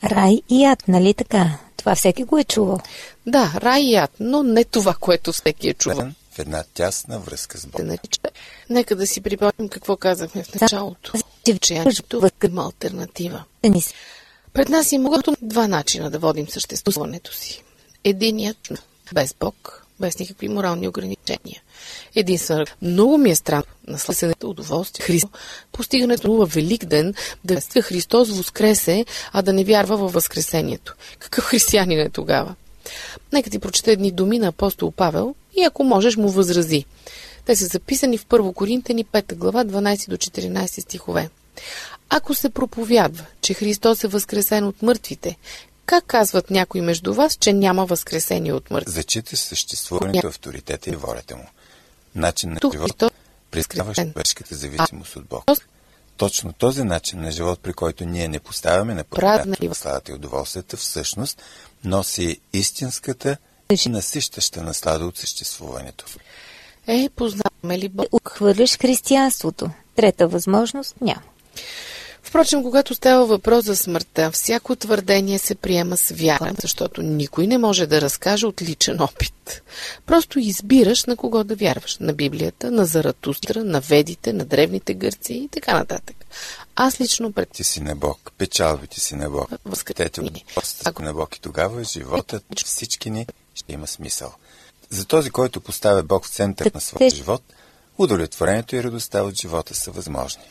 рай 0.05 0.41
и 0.49 0.65
ад, 0.65 0.89
нали 0.89 1.15
така? 1.15 1.59
Това 1.77 1.95
всеки 1.95 2.25
го 2.25 2.39
е 2.39 2.45
чувал. 2.45 2.79
Да, 3.27 3.53
рай 3.57 3.83
и 3.83 3.97
ад, 3.97 4.11
но 4.21 4.43
не 4.43 4.65
това, 4.65 4.95
което 5.01 5.33
всеки 5.33 5.69
е 5.69 5.75
чувал. 5.75 6.09
В 6.33 6.39
една 6.39 6.65
тясна 6.75 7.19
връзка 7.19 7.59
с 7.59 7.61
Се 7.61 7.67
Бог. 7.67 7.83
нарича. 7.83 8.21
Нека 8.71 8.97
да 8.97 9.07
си 9.07 9.21
припомним 9.21 9.69
какво 9.69 9.97
казахме 9.97 10.43
в 10.43 10.61
началото. 10.61 11.13
Че 11.61 11.85
има 12.45 12.65
альтернатива. 12.65 13.45
Да 13.63 13.71
ни 13.71 13.83
се 13.83 13.95
Пред 14.53 14.69
нас 14.69 14.93
има 14.93 15.23
два 15.43 15.69
начина 15.69 16.11
да 16.11 16.19
водим 16.19 16.49
съществуването 16.49 17.35
си. 17.35 17.63
Единият 18.05 18.73
без 19.15 19.35
Бог, 19.41 19.87
без 20.01 20.19
никакви 20.19 20.49
морални 20.49 20.89
ограничения. 20.89 21.63
Единствено, 22.15 22.65
много 22.83 23.19
ми 23.19 23.31
е 23.31 23.35
странно 23.35 23.65
наследственото 23.89 24.51
удоволствие. 24.51 25.07
Христо, 25.07 25.29
постигането 25.73 26.33
на 26.33 26.47
велик 26.47 26.85
ден, 26.85 27.15
да 27.45 27.55
вества 27.55 27.83
Христос 27.83 28.31
воскресе, 28.31 29.05
а 29.33 29.43
да 29.43 29.53
не 29.53 29.65
вярва 29.65 29.97
във 29.97 30.13
възкресението. 30.13 30.95
Какъв 31.19 31.45
християнин 31.45 32.01
е 32.01 32.11
тогава? 32.11 32.55
Нека 33.33 33.51
ти 33.51 33.59
прочета 33.59 33.93
едни 33.93 34.11
думи 34.11 34.39
на 34.39 34.47
апостол 34.47 34.91
Павел 34.91 35.35
и 35.57 35.65
ако 35.65 35.85
можеш 35.85 36.17
му 36.17 36.29
възрази. 36.29 36.85
Те 37.47 37.57
са 37.57 37.67
записани 37.67 38.19
в 38.19 38.27
1 38.27 38.55
Коринтени 38.55 39.05
5 39.05 39.35
глава 39.35 39.65
12 39.65 40.09
до 40.09 40.17
14 40.17 40.81
стихове. 40.81 41.31
Ако 42.11 42.35
се 42.35 42.51
проповядва, 42.51 43.25
че 43.41 43.55
Христос 43.55 44.05
е 44.05 44.09
възкресен 44.09 44.67
от 44.67 44.83
мъртвите, 44.83 45.37
как 45.91 46.05
казват 46.07 46.51
някои 46.51 46.81
между 46.81 47.15
вас, 47.15 47.37
че 47.37 47.53
няма 47.53 47.87
възкресение 47.87 48.53
от 48.53 48.71
мъртвите? 48.71 48.91
Зачита 48.91 49.37
съществуването, 49.37 50.27
авторитета 50.27 50.91
и 50.91 50.97
волята 50.97 51.37
му. 51.37 51.47
Начин 52.15 52.53
на 52.53 52.61
Тук 52.61 52.73
живот, 52.73 52.91
Христос 52.91 53.11
прескрива 53.51 53.85
възкресен. 53.85 54.13
човешката 54.13 54.55
зависимост 54.55 55.17
от 55.17 55.25
Бог. 55.25 55.45
Точно 56.17 56.53
този 56.53 56.85
начин 56.85 57.21
на 57.21 57.31
живот, 57.31 57.61
при 57.63 57.73
който 57.73 58.05
ние 58.05 58.29
не 58.29 58.39
поставяме 58.39 58.95
на 58.95 59.05
първата 59.05 59.75
славата 59.75 60.13
и 60.13 60.15
удоволствията, 60.15 60.77
всъщност 60.77 61.43
носи 61.85 62.41
истинската 62.53 63.37
и 63.87 63.89
насищаща 63.89 64.63
наслада 64.63 65.07
от 65.07 65.19
съществуването. 65.19 66.05
Е, 66.87 67.09
познаваме 67.17 67.79
ли 67.79 67.89
Бог? 67.89 68.07
отхвърляш 68.13 68.79
християнството. 68.79 69.71
Трета 69.97 70.29
възможност 70.29 71.01
няма. 71.01 71.23
Впрочем, 72.31 72.63
когато 72.63 72.95
става 72.95 73.27
въпрос 73.27 73.65
за 73.65 73.77
смъртта, 73.77 74.31
всяко 74.31 74.77
твърдение 74.77 75.39
се 75.39 75.55
приема 75.55 75.97
с 75.97 76.11
вяра, 76.11 76.53
защото 76.63 77.03
никой 77.03 77.47
не 77.47 77.59
може 77.59 77.87
да 77.87 78.01
разкаже 78.01 78.47
от 78.47 78.63
личен 78.63 79.01
опит. 79.01 79.63
Просто 80.07 80.39
избираш 80.39 81.05
на 81.05 81.17
кого 81.17 81.45
да 81.45 81.57
вярваш. 81.57 81.99
На 82.01 82.13
Библията, 82.13 82.71
на 82.71 82.85
Заратустра, 82.85 83.65
на 83.65 83.81
ведите, 83.81 84.33
на 84.33 84.45
древните 84.45 84.95
гърци 84.95 85.35
и 85.35 85.49
така 85.49 85.79
нататък. 85.79 86.17
Аз 86.77 87.01
лично 87.01 87.33
пред... 87.33 87.51
Ти 87.51 87.65
си 87.65 87.81
на 87.81 87.97
Бог, 87.97 88.33
печалбите 88.39 89.01
си 89.01 89.15
на 89.15 89.31
Бог. 89.31 89.51
Възкрете 89.65 90.21
Ако 90.85 91.03
на 91.03 91.15
Бог 91.15 91.37
и 91.37 91.41
тогава 91.41 91.85
животът 91.85 92.45
всички 92.65 93.11
ни 93.11 93.27
ще 93.55 93.73
има 93.73 93.87
смисъл. 93.87 94.33
За 94.91 95.05
този, 95.05 95.31
който 95.31 95.61
поставя 95.61 96.03
Бог 96.03 96.27
в 96.27 96.31
център 96.31 96.71
на 96.75 96.81
своя 96.81 97.11
живот, 97.11 97.43
удовлетворението 97.99 98.77
и 98.77 98.83
радостта 98.83 99.23
от 99.23 99.35
живота 99.35 99.75
са 99.75 99.91
възможни. 99.91 100.43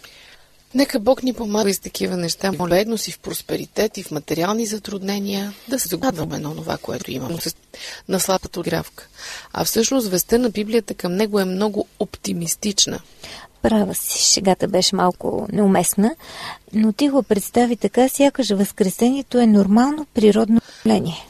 Нека 0.75 0.99
Бог 0.99 1.23
ни 1.23 1.33
помага 1.33 1.73
с 1.73 1.79
такива 1.79 2.17
неща, 2.17 2.51
моледно 2.51 2.97
си 2.97 3.11
в 3.11 3.19
просперитет 3.19 3.97
и 3.97 4.03
в 4.03 4.11
материални 4.11 4.65
затруднения, 4.65 5.53
да 5.67 5.79
се 5.79 5.87
загадваме 5.87 6.39
на 6.39 6.55
това, 6.55 6.77
което 6.77 7.11
имаме 7.11 7.37
на 8.07 8.19
слабата 8.19 8.61
гравка. 8.61 9.07
А 9.53 9.65
всъщност 9.65 10.07
веста 10.07 10.39
на 10.39 10.49
Библията 10.49 10.93
към 10.93 11.15
него 11.15 11.39
е 11.39 11.45
много 11.45 11.87
оптимистична. 11.99 12.99
Права 13.61 13.95
си, 13.95 14.33
шегата 14.33 14.67
беше 14.67 14.95
малко 14.95 15.47
неуместна, 15.51 16.15
но 16.73 16.93
ти 16.93 17.09
го 17.09 17.23
представи 17.23 17.75
така, 17.75 18.09
сякаш 18.09 18.49
възкресението 18.49 19.39
е 19.39 19.45
нормално 19.45 20.05
природно 20.13 20.61
явление. 20.85 21.25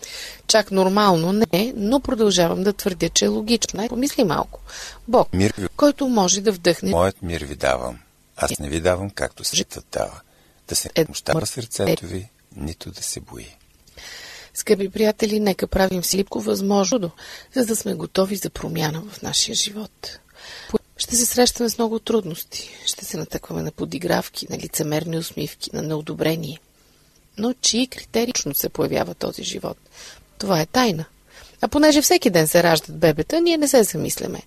Чак 0.48 0.72
нормално 0.72 1.32
не, 1.32 1.74
но 1.76 2.00
продължавам 2.00 2.64
да 2.64 2.74
твърдя, 2.74 3.10
че 3.10 3.26
е 3.26 3.28
логично. 3.28 3.88
Помисли 3.88 4.24
малко. 4.24 4.60
Бог, 5.08 5.34
мир 5.34 5.54
ви... 5.58 5.68
който 5.78 6.08
може 6.08 6.42
да 6.42 6.52
вдъхне... 6.52 6.90
Моят 6.90 7.22
мир 7.22 7.44
ви 7.44 7.56
давам. 7.56 8.00
Аз 8.42 8.60
не 8.60 8.70
ви 8.70 8.80
давам, 8.80 9.10
както 9.10 9.44
светът 9.44 9.86
дава. 9.92 10.22
Да 10.68 10.76
се 10.76 10.90
е, 10.96 11.06
мощава 11.08 11.46
сърцето 11.46 12.06
ви, 12.06 12.30
нито 12.56 12.92
да 12.92 13.04
се 13.04 13.20
бои. 13.20 13.56
Скъпи 14.54 14.90
приятели, 14.90 15.40
нека 15.40 15.68
правим 15.68 16.02
всичко 16.02 16.40
възможно, 16.40 17.12
за 17.56 17.66
да 17.66 17.76
сме 17.76 17.94
готови 17.94 18.36
за 18.36 18.50
промяна 18.50 19.02
в 19.12 19.22
нашия 19.22 19.56
живот. 19.56 20.20
Ще 20.98 21.16
се 21.16 21.26
срещаме 21.26 21.70
с 21.70 21.78
много 21.78 22.00
трудности. 22.00 22.70
Ще 22.86 23.06
се 23.06 23.18
натъкваме 23.18 23.62
на 23.62 23.72
подигравки, 23.72 24.48
на 24.50 24.58
лицемерни 24.58 25.18
усмивки, 25.18 25.70
на 25.74 25.82
неодобрение. 25.82 26.60
Но 27.38 27.54
чии 27.54 27.88
критерично 27.88 28.56
се 28.56 28.70
появява 28.70 29.14
този 29.14 29.44
живот? 29.44 29.78
Това 30.38 30.62
е 30.62 30.66
тайна. 30.66 31.06
А 31.62 31.68
понеже 31.68 32.02
всеки 32.02 32.30
ден 32.30 32.48
се 32.48 32.64
раждат 32.64 33.00
бебета, 33.00 33.42
ние 33.42 33.58
не 33.58 33.68
се 33.68 33.84
замисляме. 33.84 34.42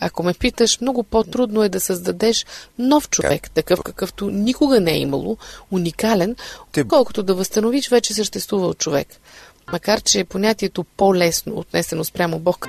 Ако 0.00 0.22
ме 0.22 0.34
питаш, 0.34 0.80
много 0.80 1.02
по-трудно 1.02 1.62
е 1.62 1.68
да 1.68 1.80
създадеш 1.80 2.46
нов 2.78 3.10
човек, 3.10 3.50
такъв 3.50 3.82
какъвто 3.82 4.30
никога 4.30 4.80
не 4.80 4.92
е 4.92 4.98
имало, 4.98 5.36
уникален, 5.70 6.36
колкото 6.88 7.22
да 7.22 7.34
възстановиш 7.34 7.88
вече 7.88 8.14
съществувал 8.14 8.74
човек. 8.74 9.08
Макар, 9.72 10.00
че 10.00 10.24
понятието 10.24 10.84
по-лесно, 10.84 11.58
отнесено 11.58 12.04
спрямо 12.04 12.38
Бог, 12.38 12.68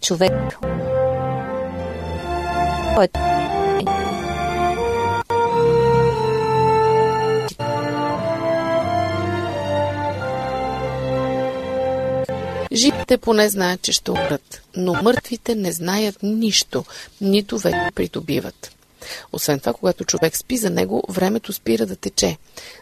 човек. 0.00 0.32
Живите 12.74 13.18
поне 13.18 13.48
знаят, 13.48 13.82
че 13.82 13.92
ще 13.92 14.10
умрат, 14.10 14.62
но 14.76 14.94
мъртвите 15.02 15.54
не 15.54 15.72
знаят 15.72 16.22
нищо, 16.22 16.84
нито 17.20 17.58
вече 17.58 17.90
придобиват. 17.94 18.70
Освен 19.32 19.60
това, 19.60 19.72
когато 19.72 20.04
човек 20.04 20.36
спи 20.36 20.56
за 20.56 20.70
него, 20.70 21.02
времето 21.08 21.52
спира 21.52 21.86
да 21.86 21.96
тече. 21.96 22.36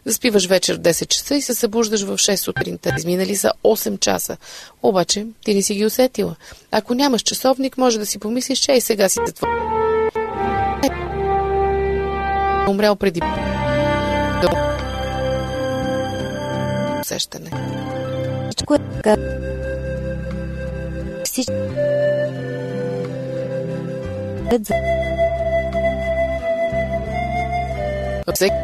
Заспиваш 0.05 0.46
вечер 0.46 0.76
в 0.76 0.81
10 0.81 1.07
часа 1.07 1.35
и 1.35 1.42
се 1.42 1.55
събуждаш 1.55 2.02
в 2.02 2.18
6 2.18 2.37
сутринта. 2.37 2.94
Изминали 2.98 3.37
са 3.37 3.52
8 3.64 4.00
часа. 4.00 4.37
Обаче, 4.83 5.26
ти 5.44 5.55
не 5.55 5.62
си 5.62 5.74
ги 5.74 5.87
усетила. 5.87 6.37
Ако 6.70 6.94
нямаш 6.94 7.22
часовник, 7.22 7.78
може 7.78 7.98
да 7.98 8.07
си 8.07 8.18
помислиш, 8.18 8.59
че 8.59 8.72
и 8.72 8.81
сега 8.81 9.09
си 9.09 9.18
затвор. 9.26 9.48
Умрял 12.68 12.96
преди 12.96 13.20
усещане. 17.02 17.50
Всичко 18.50 18.74
е 18.74 18.78
така. 18.78 19.16
Всичко 21.33 21.53
всеки 28.35 28.55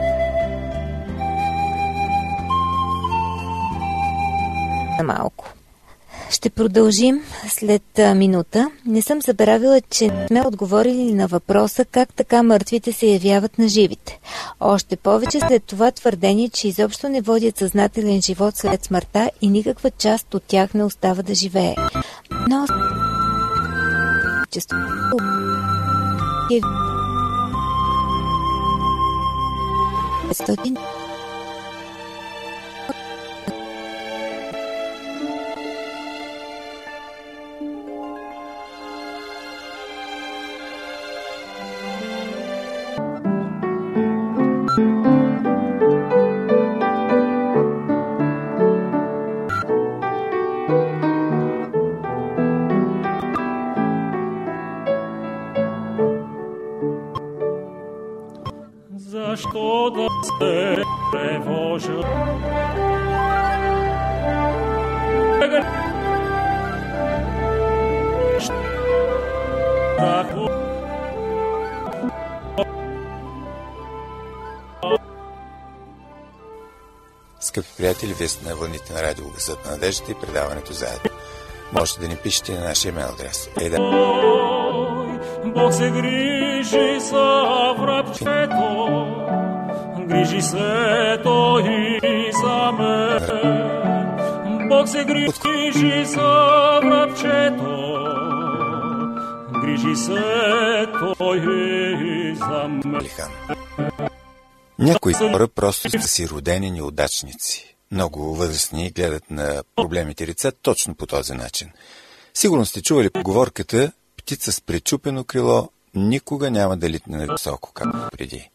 малко. 5.04 5.57
Ще 6.30 6.50
продължим 6.50 7.22
след 7.48 7.82
минута. 8.14 8.70
Не 8.86 9.02
съм 9.02 9.22
забравила, 9.22 9.80
че 9.90 10.26
сме 10.26 10.42
отговорили 10.46 11.14
на 11.14 11.26
въпроса 11.26 11.84
как 11.84 12.14
така 12.14 12.42
мъртвите 12.42 12.92
се 12.92 13.06
явяват 13.06 13.58
на 13.58 13.68
живите. 13.68 14.20
Още 14.60 14.96
повече 14.96 15.40
след 15.40 15.64
това 15.64 15.90
твърдение, 15.90 16.48
че 16.48 16.68
изобщо 16.68 17.08
не 17.08 17.20
водят 17.20 17.58
съзнателен 17.58 18.22
живот 18.22 18.56
след 18.56 18.84
смъртта 18.84 19.30
и 19.40 19.48
никаква 19.48 19.90
част 19.90 20.34
от 20.34 20.42
тях 20.42 20.74
не 20.74 20.84
остава 20.84 21.22
да 21.22 21.34
живее. 21.34 21.74
Но... 22.48 22.66
Често... 24.50 24.76
Е 26.52 26.60
500 59.10 60.08
se 60.38 60.82
trevожа. 61.12 62.00
Скъпи 77.40 77.68
приятели, 77.76 78.14
вие 78.14 78.28
сте 78.28 78.48
на 78.48 78.56
вълните 78.56 78.92
на 78.92 79.02
радио 79.02 79.24
Гласът 79.24 79.64
на 79.64 79.70
надеждата 79.70 80.12
и 80.12 80.14
предаването 80.14 80.72
заедно. 80.72 81.10
Можете 81.72 82.00
да 82.00 82.08
ни 82.08 82.16
пишете 82.16 82.52
на 82.52 82.64
нашия 82.64 82.90
имейл 82.90 83.06
адрес. 83.08 83.50
Е, 83.60 83.70
да. 83.70 83.78
Бог 85.44 85.72
се 85.74 85.90
грижи 85.90 87.00
за 87.00 87.57
грижи 90.38 90.48
се 90.50 91.20
той 91.22 91.62
за 92.42 92.72
мен. 92.72 93.68
Бог 94.68 94.88
се 94.88 95.04
грижи 95.04 96.04
за 96.04 96.80
врабчето, 96.82 97.94
грижи 99.60 99.96
се 99.96 100.86
той 101.18 101.40
за 102.34 102.68
мен. 102.68 103.00
Някои 104.78 105.12
хора 105.12 105.48
просто 105.48 105.90
са 105.90 106.08
си 106.08 106.28
родени 106.28 106.70
неудачници. 106.70 107.76
Много 107.92 108.34
възрастни 108.34 108.90
гледат 108.90 109.30
на 109.30 109.62
проблемите 109.76 110.26
лица 110.26 110.52
точно 110.62 110.94
по 110.94 111.06
този 111.06 111.32
начин. 111.32 111.70
Сигурно 112.34 112.66
сте 112.66 112.82
чували 112.82 113.10
поговорката 113.10 113.92
птица 114.16 114.52
с 114.52 114.60
пречупено 114.60 115.24
крило 115.24 115.68
никога 115.94 116.50
няма 116.50 116.76
да 116.76 116.90
литне 116.90 117.18
на 117.18 117.34
високо, 117.34 117.72
както 117.72 118.08
преди. 118.12 118.50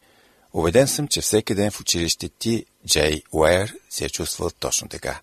Убеден 0.54 0.88
съм, 0.88 1.08
че 1.08 1.20
всеки 1.20 1.54
ден 1.54 1.70
в 1.70 1.80
училище 1.80 2.28
ти, 2.28 2.64
Джей 2.86 3.22
Уейер, 3.32 3.74
се 3.90 4.04
е 4.04 4.08
чувствал 4.08 4.50
точно 4.60 4.88
така. 4.88 5.20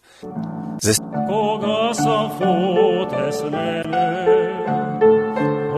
За... 0.81 0.93
Кога 1.27 1.93
съм 1.93 2.31
футеснене, 2.31 3.83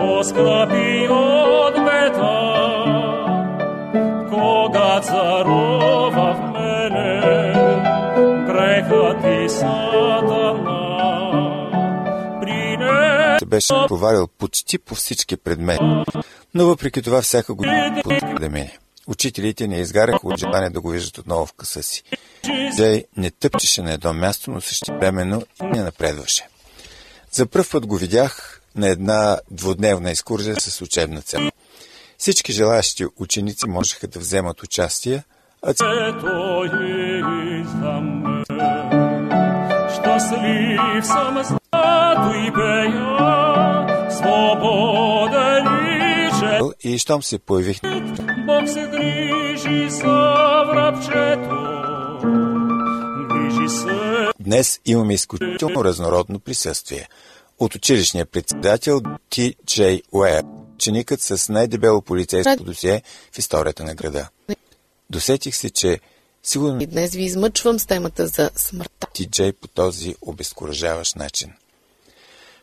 оскъпи 0.01 1.07
от 1.09 1.73
бета, 1.85 2.35
кога 4.29 5.01
царува 5.01 6.11
в 6.11 6.51
мене, 6.53 7.21
грехът 8.45 9.43
и 9.43 9.49
сатана, 9.49 10.83
беше 13.45 13.73
провалил 13.87 14.27
почти 14.27 14.79
по 14.79 14.95
всички 14.95 15.37
предмети, 15.37 15.83
но 16.53 16.65
въпреки 16.65 17.01
това 17.01 17.21
всяка 17.21 17.53
година 17.53 18.01
да 18.39 18.49
мине. 18.49 18.77
Учителите 19.07 19.67
не 19.67 19.79
изгаряха 19.79 20.27
от 20.27 20.39
желание 20.39 20.69
да 20.69 20.81
го 20.81 20.89
виждат 20.89 21.17
отново 21.17 21.45
в 21.45 21.53
къса 21.53 21.83
си. 21.83 22.03
Джей 22.75 23.05
не 23.17 23.31
тъпчеше 23.31 23.81
на 23.81 23.93
едно 23.93 24.13
място, 24.13 24.51
но 24.51 24.61
същевременно 24.61 25.43
не 25.61 25.83
напредваше. 25.83 26.47
За 27.31 27.45
първ 27.45 27.65
път 27.71 27.85
го 27.85 27.97
видях 27.97 28.61
на 28.75 28.87
една 28.87 29.39
двудневна 29.51 30.11
екскурзия 30.11 30.55
с 30.59 30.81
учебна 30.81 31.21
цел. 31.21 31.49
Всички 32.17 32.53
желаящи 32.53 33.05
ученици 33.17 33.67
можеха 33.67 34.07
да 34.07 34.19
вземат 34.19 34.63
участие, 34.63 35.23
а 35.61 35.73
мен, 35.83 36.13
щастлив 39.93 40.43
и 46.93 46.99
щом 46.99 47.23
се 47.23 47.39
появих 47.39 47.81
Бог 48.45 48.69
се 48.69 48.87
грижи 48.91 49.89
за 49.89 50.63
врабчето, 50.67 51.55
грижи 53.29 53.69
се 53.69 54.31
Днес 54.39 54.79
имаме 54.85 55.13
изключително 55.13 55.83
разнородно 55.83 56.39
присъствие. 56.39 57.07
От 57.59 57.75
училищния 57.75 58.25
председател 58.25 59.01
Ти 59.29 59.55
Джей 59.65 60.01
Уеб, 60.11 60.45
ученикът 60.75 61.21
с 61.21 61.49
най-дебело 61.49 62.01
полицейско 62.01 62.63
досие 62.63 63.01
в 63.31 63.37
историята 63.37 63.83
на 63.83 63.95
града. 63.95 64.29
Досетих 65.09 65.55
се, 65.55 65.69
че 65.69 65.99
сигурно 66.43 66.81
И 66.81 66.87
днес 66.87 67.13
ви 67.13 67.23
измъчвам 67.23 67.79
с 67.79 67.85
темата 67.85 68.27
за 68.27 68.51
смъртта. 68.55 69.07
Ти 69.13 69.25
Джей 69.25 69.53
по 69.53 69.67
този 69.67 70.15
обезкуражаващ 70.21 71.15
начин. 71.15 71.53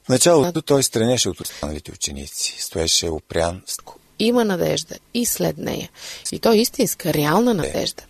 В 0.05 0.09
началото 0.09 0.63
той 0.63 0.83
странеше 0.83 1.29
от 1.29 1.41
останалите 1.41 1.93
ученици. 1.93 2.57
Стоеше 2.59 3.09
опрян, 3.09 3.63
с 3.67 3.77
Има 4.21 4.45
надежда 4.45 4.95
и 5.15 5.27
след 5.27 5.59
нея. 5.59 5.91
И 6.33 6.39
то 6.39 6.53
е 6.53 6.57
истинска, 6.57 7.15
реална 7.15 7.55
надежда. 7.55 8.03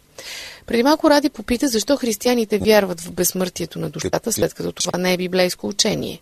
Преди 0.66 0.82
малко 0.82 1.10
Ради 1.10 1.30
попита 1.30 1.68
защо 1.68 1.96
християните 1.96 2.58
вярват 2.58 3.00
в 3.00 3.12
безсмъртието 3.12 3.78
на 3.78 3.90
душата, 3.90 4.32
след 4.32 4.54
като 4.54 4.72
това 4.72 4.98
не 4.98 5.12
е 5.12 5.16
библейско 5.16 5.66
учение. 5.66 6.20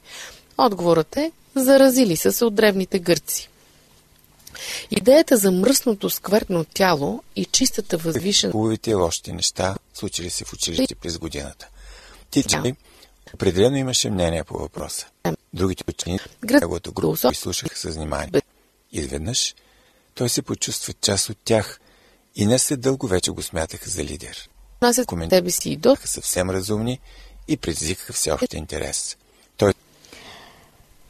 Отговорът 0.58 1.16
е 1.16 1.32
заразили 1.54 2.16
са 2.16 2.32
се 2.32 2.44
от 2.44 2.54
древните 2.54 2.98
гърци. 2.98 3.48
Идеята 4.90 5.36
за 5.36 5.52
мръсното 5.52 6.10
сквертно 6.10 6.64
тяло 6.64 7.22
и 7.36 7.44
чистата 7.44 7.96
възвишена 7.96 8.52
хубавите 8.52 8.94
лошите 8.94 9.32
неща, 9.32 9.76
случили 9.94 10.30
се 10.30 10.44
в 10.44 10.52
училище 10.52 10.94
през 10.94 11.18
годината. 11.18 11.68
Ти 12.30 12.42
Джей 12.42 12.72
определено 13.34 13.76
имаше 13.76 14.10
мнение 14.10 14.44
по 14.44 14.58
въпроса. 14.58 15.06
Другите 15.54 15.84
ученици 15.88 16.24
Град- 16.46 16.60
неговата 16.60 16.90
група 16.90 17.28
изслушаха 17.32 17.76
с 17.76 17.84
внимание. 17.94 18.30
Изведнъж 18.92 19.54
той 20.18 20.28
се 20.28 20.42
почувства 20.42 20.92
част 21.00 21.28
от 21.28 21.36
тях 21.44 21.80
и 22.36 22.46
не 22.46 22.58
след 22.58 22.80
дълго 22.80 23.06
вече 23.06 23.30
го 23.30 23.42
смятаха 23.42 23.90
за 23.90 24.04
лидер. 24.04 24.48
отнасят 24.76 25.06
към 25.06 25.18
Коментар- 25.18 25.30
тебе 25.30 25.50
си 25.50 25.70
и 25.70 25.76
до 25.76 25.96
съвсем 26.04 26.50
разумни 26.50 27.00
и 27.48 27.56
предизвикаха 27.56 28.12
всеобщ 28.12 28.54
интерес. 28.54 29.16
Той 29.56 29.72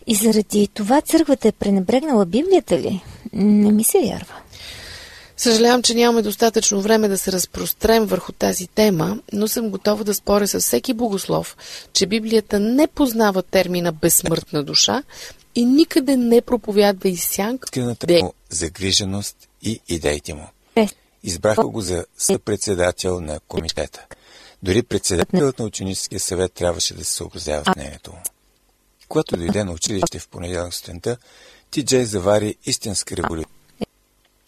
И 0.06 0.14
заради 0.14 0.68
това 0.74 1.00
църквата 1.00 1.48
е 1.48 1.52
пренебрегнала 1.52 2.26
Библията 2.26 2.78
ли? 2.78 3.02
Не 3.32 3.72
ми 3.72 3.84
се 3.84 3.98
вярва. 3.98 4.34
Съжалявам, 5.36 5.82
че 5.82 5.94
нямаме 5.94 6.22
достатъчно 6.22 6.80
време 6.80 7.08
да 7.08 7.18
се 7.18 7.32
разпрострем 7.32 8.06
върху 8.06 8.32
тази 8.32 8.66
тема, 8.66 9.18
но 9.32 9.48
съм 9.48 9.70
готова 9.70 10.04
да 10.04 10.14
споря 10.14 10.48
с 10.48 10.60
всеки 10.60 10.94
богослов, 10.94 11.56
че 11.92 12.06
Библията 12.06 12.60
не 12.60 12.86
познава 12.86 13.42
термина 13.42 13.92
безсмъртна 13.92 14.64
душа 14.64 15.02
и 15.54 15.64
никъде 15.64 16.16
не 16.16 16.40
проповядва 16.40 17.08
и 17.08 17.16
сянка 17.16 17.66
искрената 17.66 18.06
му 18.22 18.32
загриженост 18.48 19.36
и 19.62 19.80
идеите 19.88 20.34
му. 20.34 20.46
Е, 20.76 20.88
Избраха 21.22 21.66
го 21.66 21.80
за 21.80 22.06
съпредседател 22.18 23.20
на 23.20 23.40
комитета. 23.40 24.06
Дори 24.62 24.82
председателът 24.82 25.58
на 25.58 25.64
ученическия 25.64 26.20
съвет 26.20 26.52
трябваше 26.52 26.94
да 26.94 27.04
се 27.04 27.14
съобразява 27.14 27.64
с 27.64 27.76
мнението 27.76 28.12
му. 28.12 28.22
Когато 29.08 29.36
дойде 29.36 29.64
на 29.64 29.72
училище 29.72 30.18
в 30.18 30.28
понеделник 30.28 30.74
сутринта, 30.74 31.16
Ти 31.70 31.84
Джей 31.84 32.04
завари 32.04 32.54
истинска 32.66 33.16
революция. 33.16 33.54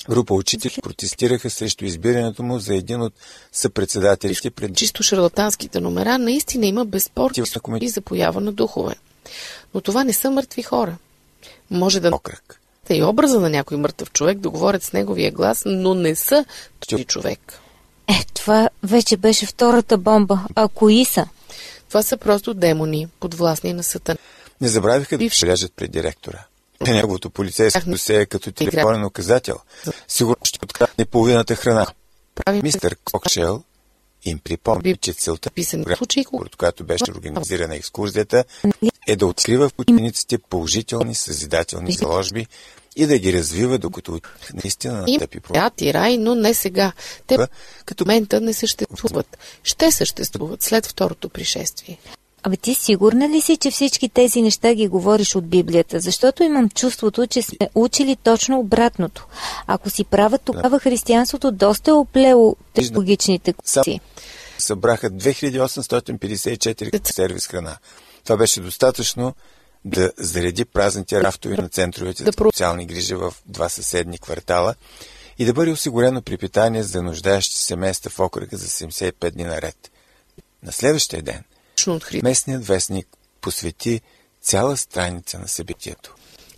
Група 0.08 0.34
учители 0.34 0.74
протестираха 0.82 1.50
срещу 1.50 1.84
избирането 1.84 2.42
му 2.42 2.58
за 2.58 2.74
един 2.74 3.02
от 3.02 3.14
съпредседателите 3.52 4.50
пред 4.50 4.76
чисто 4.76 5.02
шарлатанските 5.02 5.80
номера, 5.80 6.18
наистина 6.18 6.66
има 6.66 6.84
безспорни 6.84 7.44
и 7.80 7.88
за 7.88 8.00
поява 8.00 8.40
на 8.40 8.52
духове. 8.52 8.94
Но 9.74 9.80
това 9.80 10.04
не 10.04 10.12
са 10.12 10.30
мъртви 10.30 10.62
хора. 10.62 10.96
Може 11.70 12.00
да 12.00 12.10
окръг. 12.14 12.59
Е 12.90 12.96
и 12.96 13.04
образа 13.04 13.40
на 13.40 13.50
някой 13.50 13.76
мъртъв 13.76 14.12
човек, 14.12 14.38
да 14.38 14.50
говорят 14.50 14.82
с 14.82 14.92
неговия 14.92 15.32
глас, 15.32 15.62
но 15.66 15.94
не 15.94 16.14
са 16.14 16.44
този 16.88 17.04
човек. 17.04 17.60
Е, 18.08 18.24
това 18.34 18.68
вече 18.82 19.16
беше 19.16 19.46
втората 19.46 19.98
бомба. 19.98 20.40
А 20.54 20.68
кои 20.68 21.04
са? 21.04 21.26
Това 21.88 22.02
са 22.02 22.16
просто 22.16 22.54
демони, 22.54 23.08
подвластни 23.20 23.72
на 23.72 23.82
сатана. 23.82 24.18
Не 24.60 24.68
забравиха 24.68 25.18
да 25.18 25.28
бележат 25.42 25.72
пред 25.76 25.90
директора. 25.90 26.38
На 26.86 26.94
неговото 26.94 27.30
полицейско 27.30 27.90
досе 27.90 28.20
е 28.20 28.26
като 28.26 28.52
телефонен 28.52 29.04
указател. 29.04 29.56
Сигурно 30.08 30.44
ще 30.44 30.58
открадне 30.62 31.04
половината 31.04 31.56
храна. 31.56 31.86
Правим 32.34 32.62
Мистер 32.62 32.96
Кокшел 33.04 33.62
им 34.24 34.38
припомни, 34.38 34.96
че 34.96 35.12
целта 35.12 35.50
случаи, 35.96 36.24
според 36.24 36.56
която 36.56 36.84
беше 36.84 37.04
организирана 37.10 37.76
екскурзията, 37.76 38.44
е 39.06 39.16
да 39.16 39.26
открива 39.26 39.68
в 39.68 39.72
учениците 39.78 40.38
положителни 40.38 41.14
съзидателни 41.14 41.92
заложби 41.92 42.46
и 42.96 43.06
да 43.06 43.18
ги 43.18 43.32
развива, 43.32 43.78
докато 43.78 44.20
наистина 44.64 45.04
настъпи 45.08 45.40
свят 45.50 45.80
и 45.80 45.94
рай, 45.94 46.16
но 46.16 46.34
не 46.34 46.54
сега. 46.54 46.92
Те 47.26 47.38
Като 47.84 48.04
момента 48.04 48.40
не 48.40 48.52
съществуват. 48.52 49.38
Ще 49.62 49.92
съществуват 49.92 50.62
след 50.62 50.86
второто 50.86 51.28
пришествие. 51.28 51.98
Абе 52.42 52.56
ти 52.56 52.74
сигурна 52.74 53.28
ли 53.28 53.40
си, 53.40 53.56
че 53.56 53.70
всички 53.70 54.08
тези 54.08 54.42
неща 54.42 54.74
ги 54.74 54.88
говориш 54.88 55.34
от 55.34 55.48
Библията? 55.48 56.00
Защото 56.00 56.42
имам 56.42 56.68
чувството, 56.68 57.26
че 57.26 57.42
сме 57.42 57.68
учили 57.74 58.16
точно 58.16 58.58
обратното. 58.58 59.26
Ако 59.66 59.90
си 59.90 60.04
права, 60.04 60.38
тогава 60.38 60.78
християнството 60.78 61.52
доста 61.52 61.90
е 61.90 61.94
оплело 61.94 62.56
технологичните 62.74 63.54
Сам- 63.64 63.84
си. 63.84 64.00
събраха 64.58 65.10
2854 65.10 67.12
сервис 67.12 67.46
храна. 67.46 67.76
Това 68.24 68.36
беше 68.36 68.60
достатъчно 68.60 69.34
да 69.84 70.12
зареди 70.18 70.64
празните 70.64 71.22
рафтове 71.22 71.56
на 71.56 71.68
центровете 71.68 72.24
за 72.24 72.32
социални 72.32 72.86
грижи 72.86 73.14
в 73.14 73.34
два 73.46 73.68
съседни 73.68 74.18
квартала 74.18 74.74
и 75.38 75.44
да 75.44 75.52
бъде 75.52 75.70
осигурено 75.70 76.22
припитание 76.22 76.82
за 76.82 77.02
нуждаещи 77.02 77.56
се 77.56 77.76
места 77.76 78.10
в 78.10 78.20
окръга 78.20 78.56
за 78.56 78.66
75 78.66 79.30
дни 79.30 79.44
наред. 79.44 79.90
На 80.62 80.72
следващия 80.72 81.22
ден 81.22 81.42
местният 82.22 82.66
вестник 82.66 83.06
посвети 83.40 84.00
цяла 84.42 84.76
страница 84.76 85.38
на 85.38 85.48
събитието. 85.48 86.14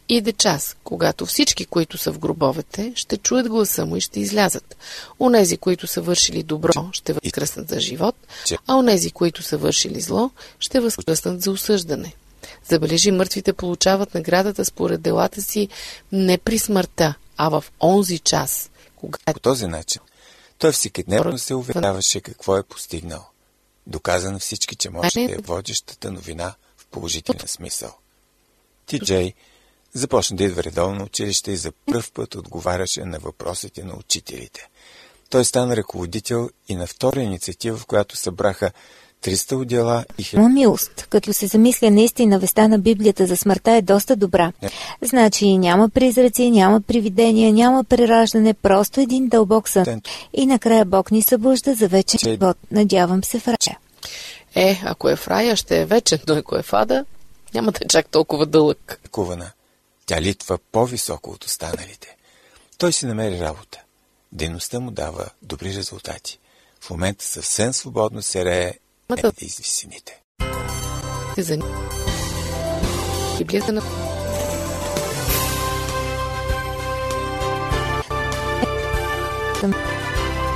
Иде 0.08 0.32
час, 0.32 0.76
когато 0.84 1.26
всички, 1.26 1.64
които 1.64 1.98
са 1.98 2.12
в 2.12 2.18
гробовете, 2.18 2.92
ще 2.94 3.16
чуят 3.16 3.48
гласа 3.48 3.86
му 3.86 3.96
и 3.96 4.00
ще 4.00 4.20
излязат. 4.20 4.76
Онези, 5.20 5.56
които 5.56 5.86
са 5.86 6.02
вършили 6.02 6.42
добро, 6.42 6.88
ще 6.92 7.12
възкръснат 7.12 7.68
за 7.68 7.80
живот, 7.80 8.16
а 8.66 8.76
онези, 8.76 9.10
които 9.10 9.42
са 9.42 9.58
вършили 9.58 10.00
зло, 10.00 10.30
ще 10.58 10.80
възкръснат 10.80 11.42
за 11.42 11.50
осъждане. 11.50 12.12
Забележи, 12.64 13.10
мъртвите 13.10 13.52
получават 13.52 14.14
наградата 14.14 14.64
според 14.64 15.02
делата 15.02 15.42
си 15.42 15.68
не 16.12 16.38
при 16.38 16.58
смъртта, 16.58 17.14
а 17.36 17.48
в 17.48 17.64
онзи 17.80 18.18
час, 18.18 18.70
когато 18.96 19.32
По 19.32 19.40
този 19.40 19.66
начин 19.66 20.00
той 20.62 20.72
всекидневно 20.72 21.38
се 21.38 21.54
уверяваше 21.54 22.20
какво 22.20 22.56
е 22.56 22.62
постигнал. 22.62 23.26
Доказа 23.86 24.32
на 24.32 24.38
всички, 24.38 24.76
че 24.76 24.90
може 24.90 25.26
да 25.26 25.32
е 25.32 25.36
водещата 25.36 26.12
новина 26.12 26.54
в 26.76 26.86
положителен 26.86 27.48
смисъл. 27.48 27.94
Ти 28.86 28.98
Джей 28.98 29.34
започна 29.94 30.36
да 30.36 30.44
идва 30.44 30.62
редовно 30.62 31.04
училище 31.04 31.52
и 31.52 31.56
за 31.56 31.72
пръв 31.72 32.12
път 32.12 32.34
отговаряше 32.34 33.04
на 33.04 33.18
въпросите 33.18 33.84
на 33.84 33.96
учителите. 33.96 34.68
Той 35.30 35.44
стана 35.44 35.76
ръководител 35.76 36.50
и 36.68 36.74
на 36.74 36.86
втора 36.86 37.20
инициатива, 37.20 37.78
в 37.78 37.86
която 37.86 38.16
събраха 38.16 38.72
300 39.22 39.54
отдела 39.54 40.04
и 40.18 40.22
хиляди 40.22 40.40
Има 40.40 40.48
милост. 40.48 41.06
Като 41.10 41.32
се 41.32 41.46
замисля 41.46 41.90
наистина 41.90 42.38
веста 42.38 42.68
на 42.68 42.78
Библията 42.78 43.26
за 43.26 43.36
смъртта 43.36 43.70
е 43.70 43.82
доста 43.82 44.16
добра. 44.16 44.52
Значи 45.02 45.58
няма 45.58 45.88
призраци, 45.88 46.50
няма 46.50 46.80
привидения, 46.80 47.52
няма 47.52 47.84
прераждане, 47.84 48.54
просто 48.54 49.00
един 49.00 49.28
дълбок 49.28 49.68
сън. 49.68 50.00
И 50.32 50.46
накрая 50.46 50.84
Бог 50.84 51.10
ни 51.10 51.22
събужда 51.22 51.74
за 51.74 51.88
вечен 51.88 52.18
Че- 52.18 52.30
живот. 52.30 52.56
Надявам 52.70 53.24
се 53.24 53.38
в 53.40 53.48
рая. 53.48 53.78
е, 54.54 54.82
ако 54.84 55.08
е 55.08 55.16
в 55.16 55.28
рая, 55.28 55.56
ще 55.56 55.80
е 55.80 55.84
вечен, 55.84 56.18
но 56.28 56.34
ако 56.34 56.56
е 56.56 56.62
в 56.62 56.72
ада, 56.72 57.04
няма 57.54 57.72
да 57.72 57.78
е 57.84 57.88
чак 57.88 58.08
толкова 58.08 58.46
дълъг. 58.46 59.00
кувана. 59.10 59.50
Тя 60.06 60.20
литва 60.20 60.58
по-високо 60.72 61.30
от 61.30 61.44
останалите. 61.44 62.16
Той 62.78 62.92
си 62.92 63.06
намери 63.06 63.40
работа. 63.40 63.78
Дейността 64.32 64.80
му 64.80 64.90
дава 64.90 65.26
добри 65.42 65.74
резултати. 65.74 66.38
В 66.80 66.90
момента 66.90 67.24
съвсем 67.24 67.72
свободно 67.72 68.22
се 68.22 68.44
рее 68.44 68.72
Мотор. 69.12 69.32
Е, 69.42 69.44
извините. 69.44 70.22
Ты 71.34 71.42
за... 71.42 71.54
И 71.54 71.58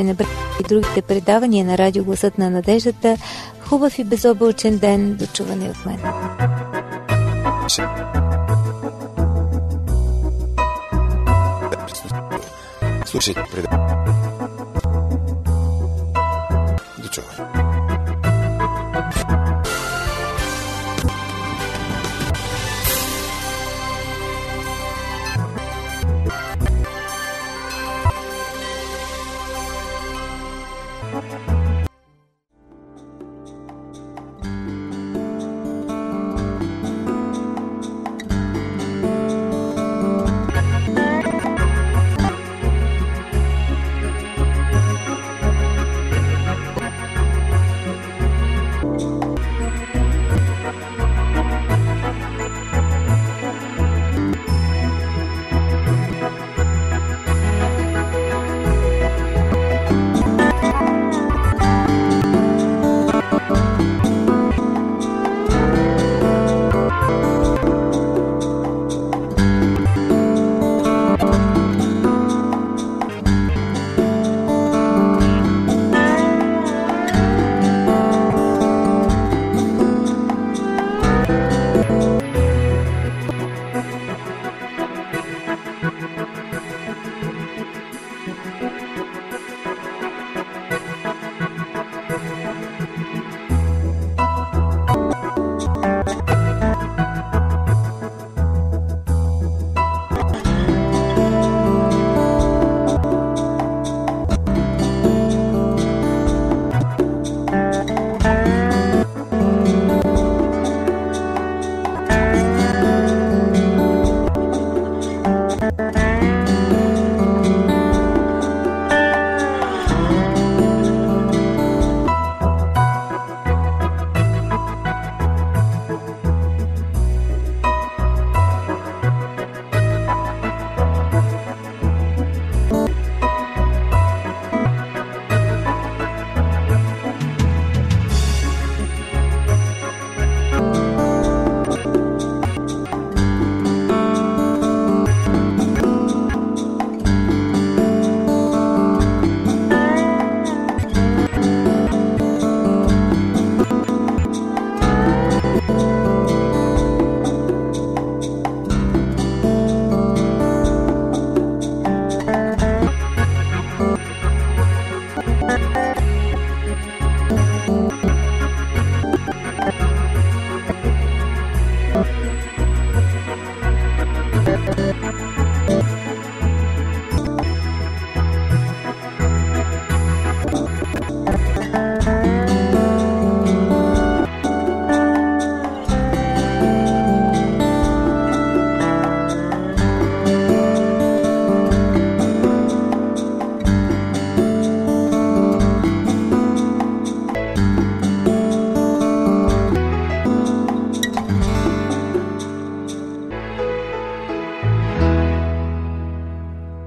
на... 0.05 0.11
Е, 0.11 0.27
и 0.61 0.63
другите 0.69 1.03
предавания 1.03 1.65
на 1.65 1.79
радио 1.79 2.05
Гласът 2.05 2.39
на 2.39 2.51
надеждата. 2.51 3.17
Хубав 3.61 3.99
и 3.99 4.05
безоблачен 4.05 4.79
ден. 4.79 5.17
до 5.17 5.27
чуване 5.27 5.71
от 5.71 5.87
мен. 5.87 6.01
Слушайте 13.07 13.43
предавания. 13.53 13.86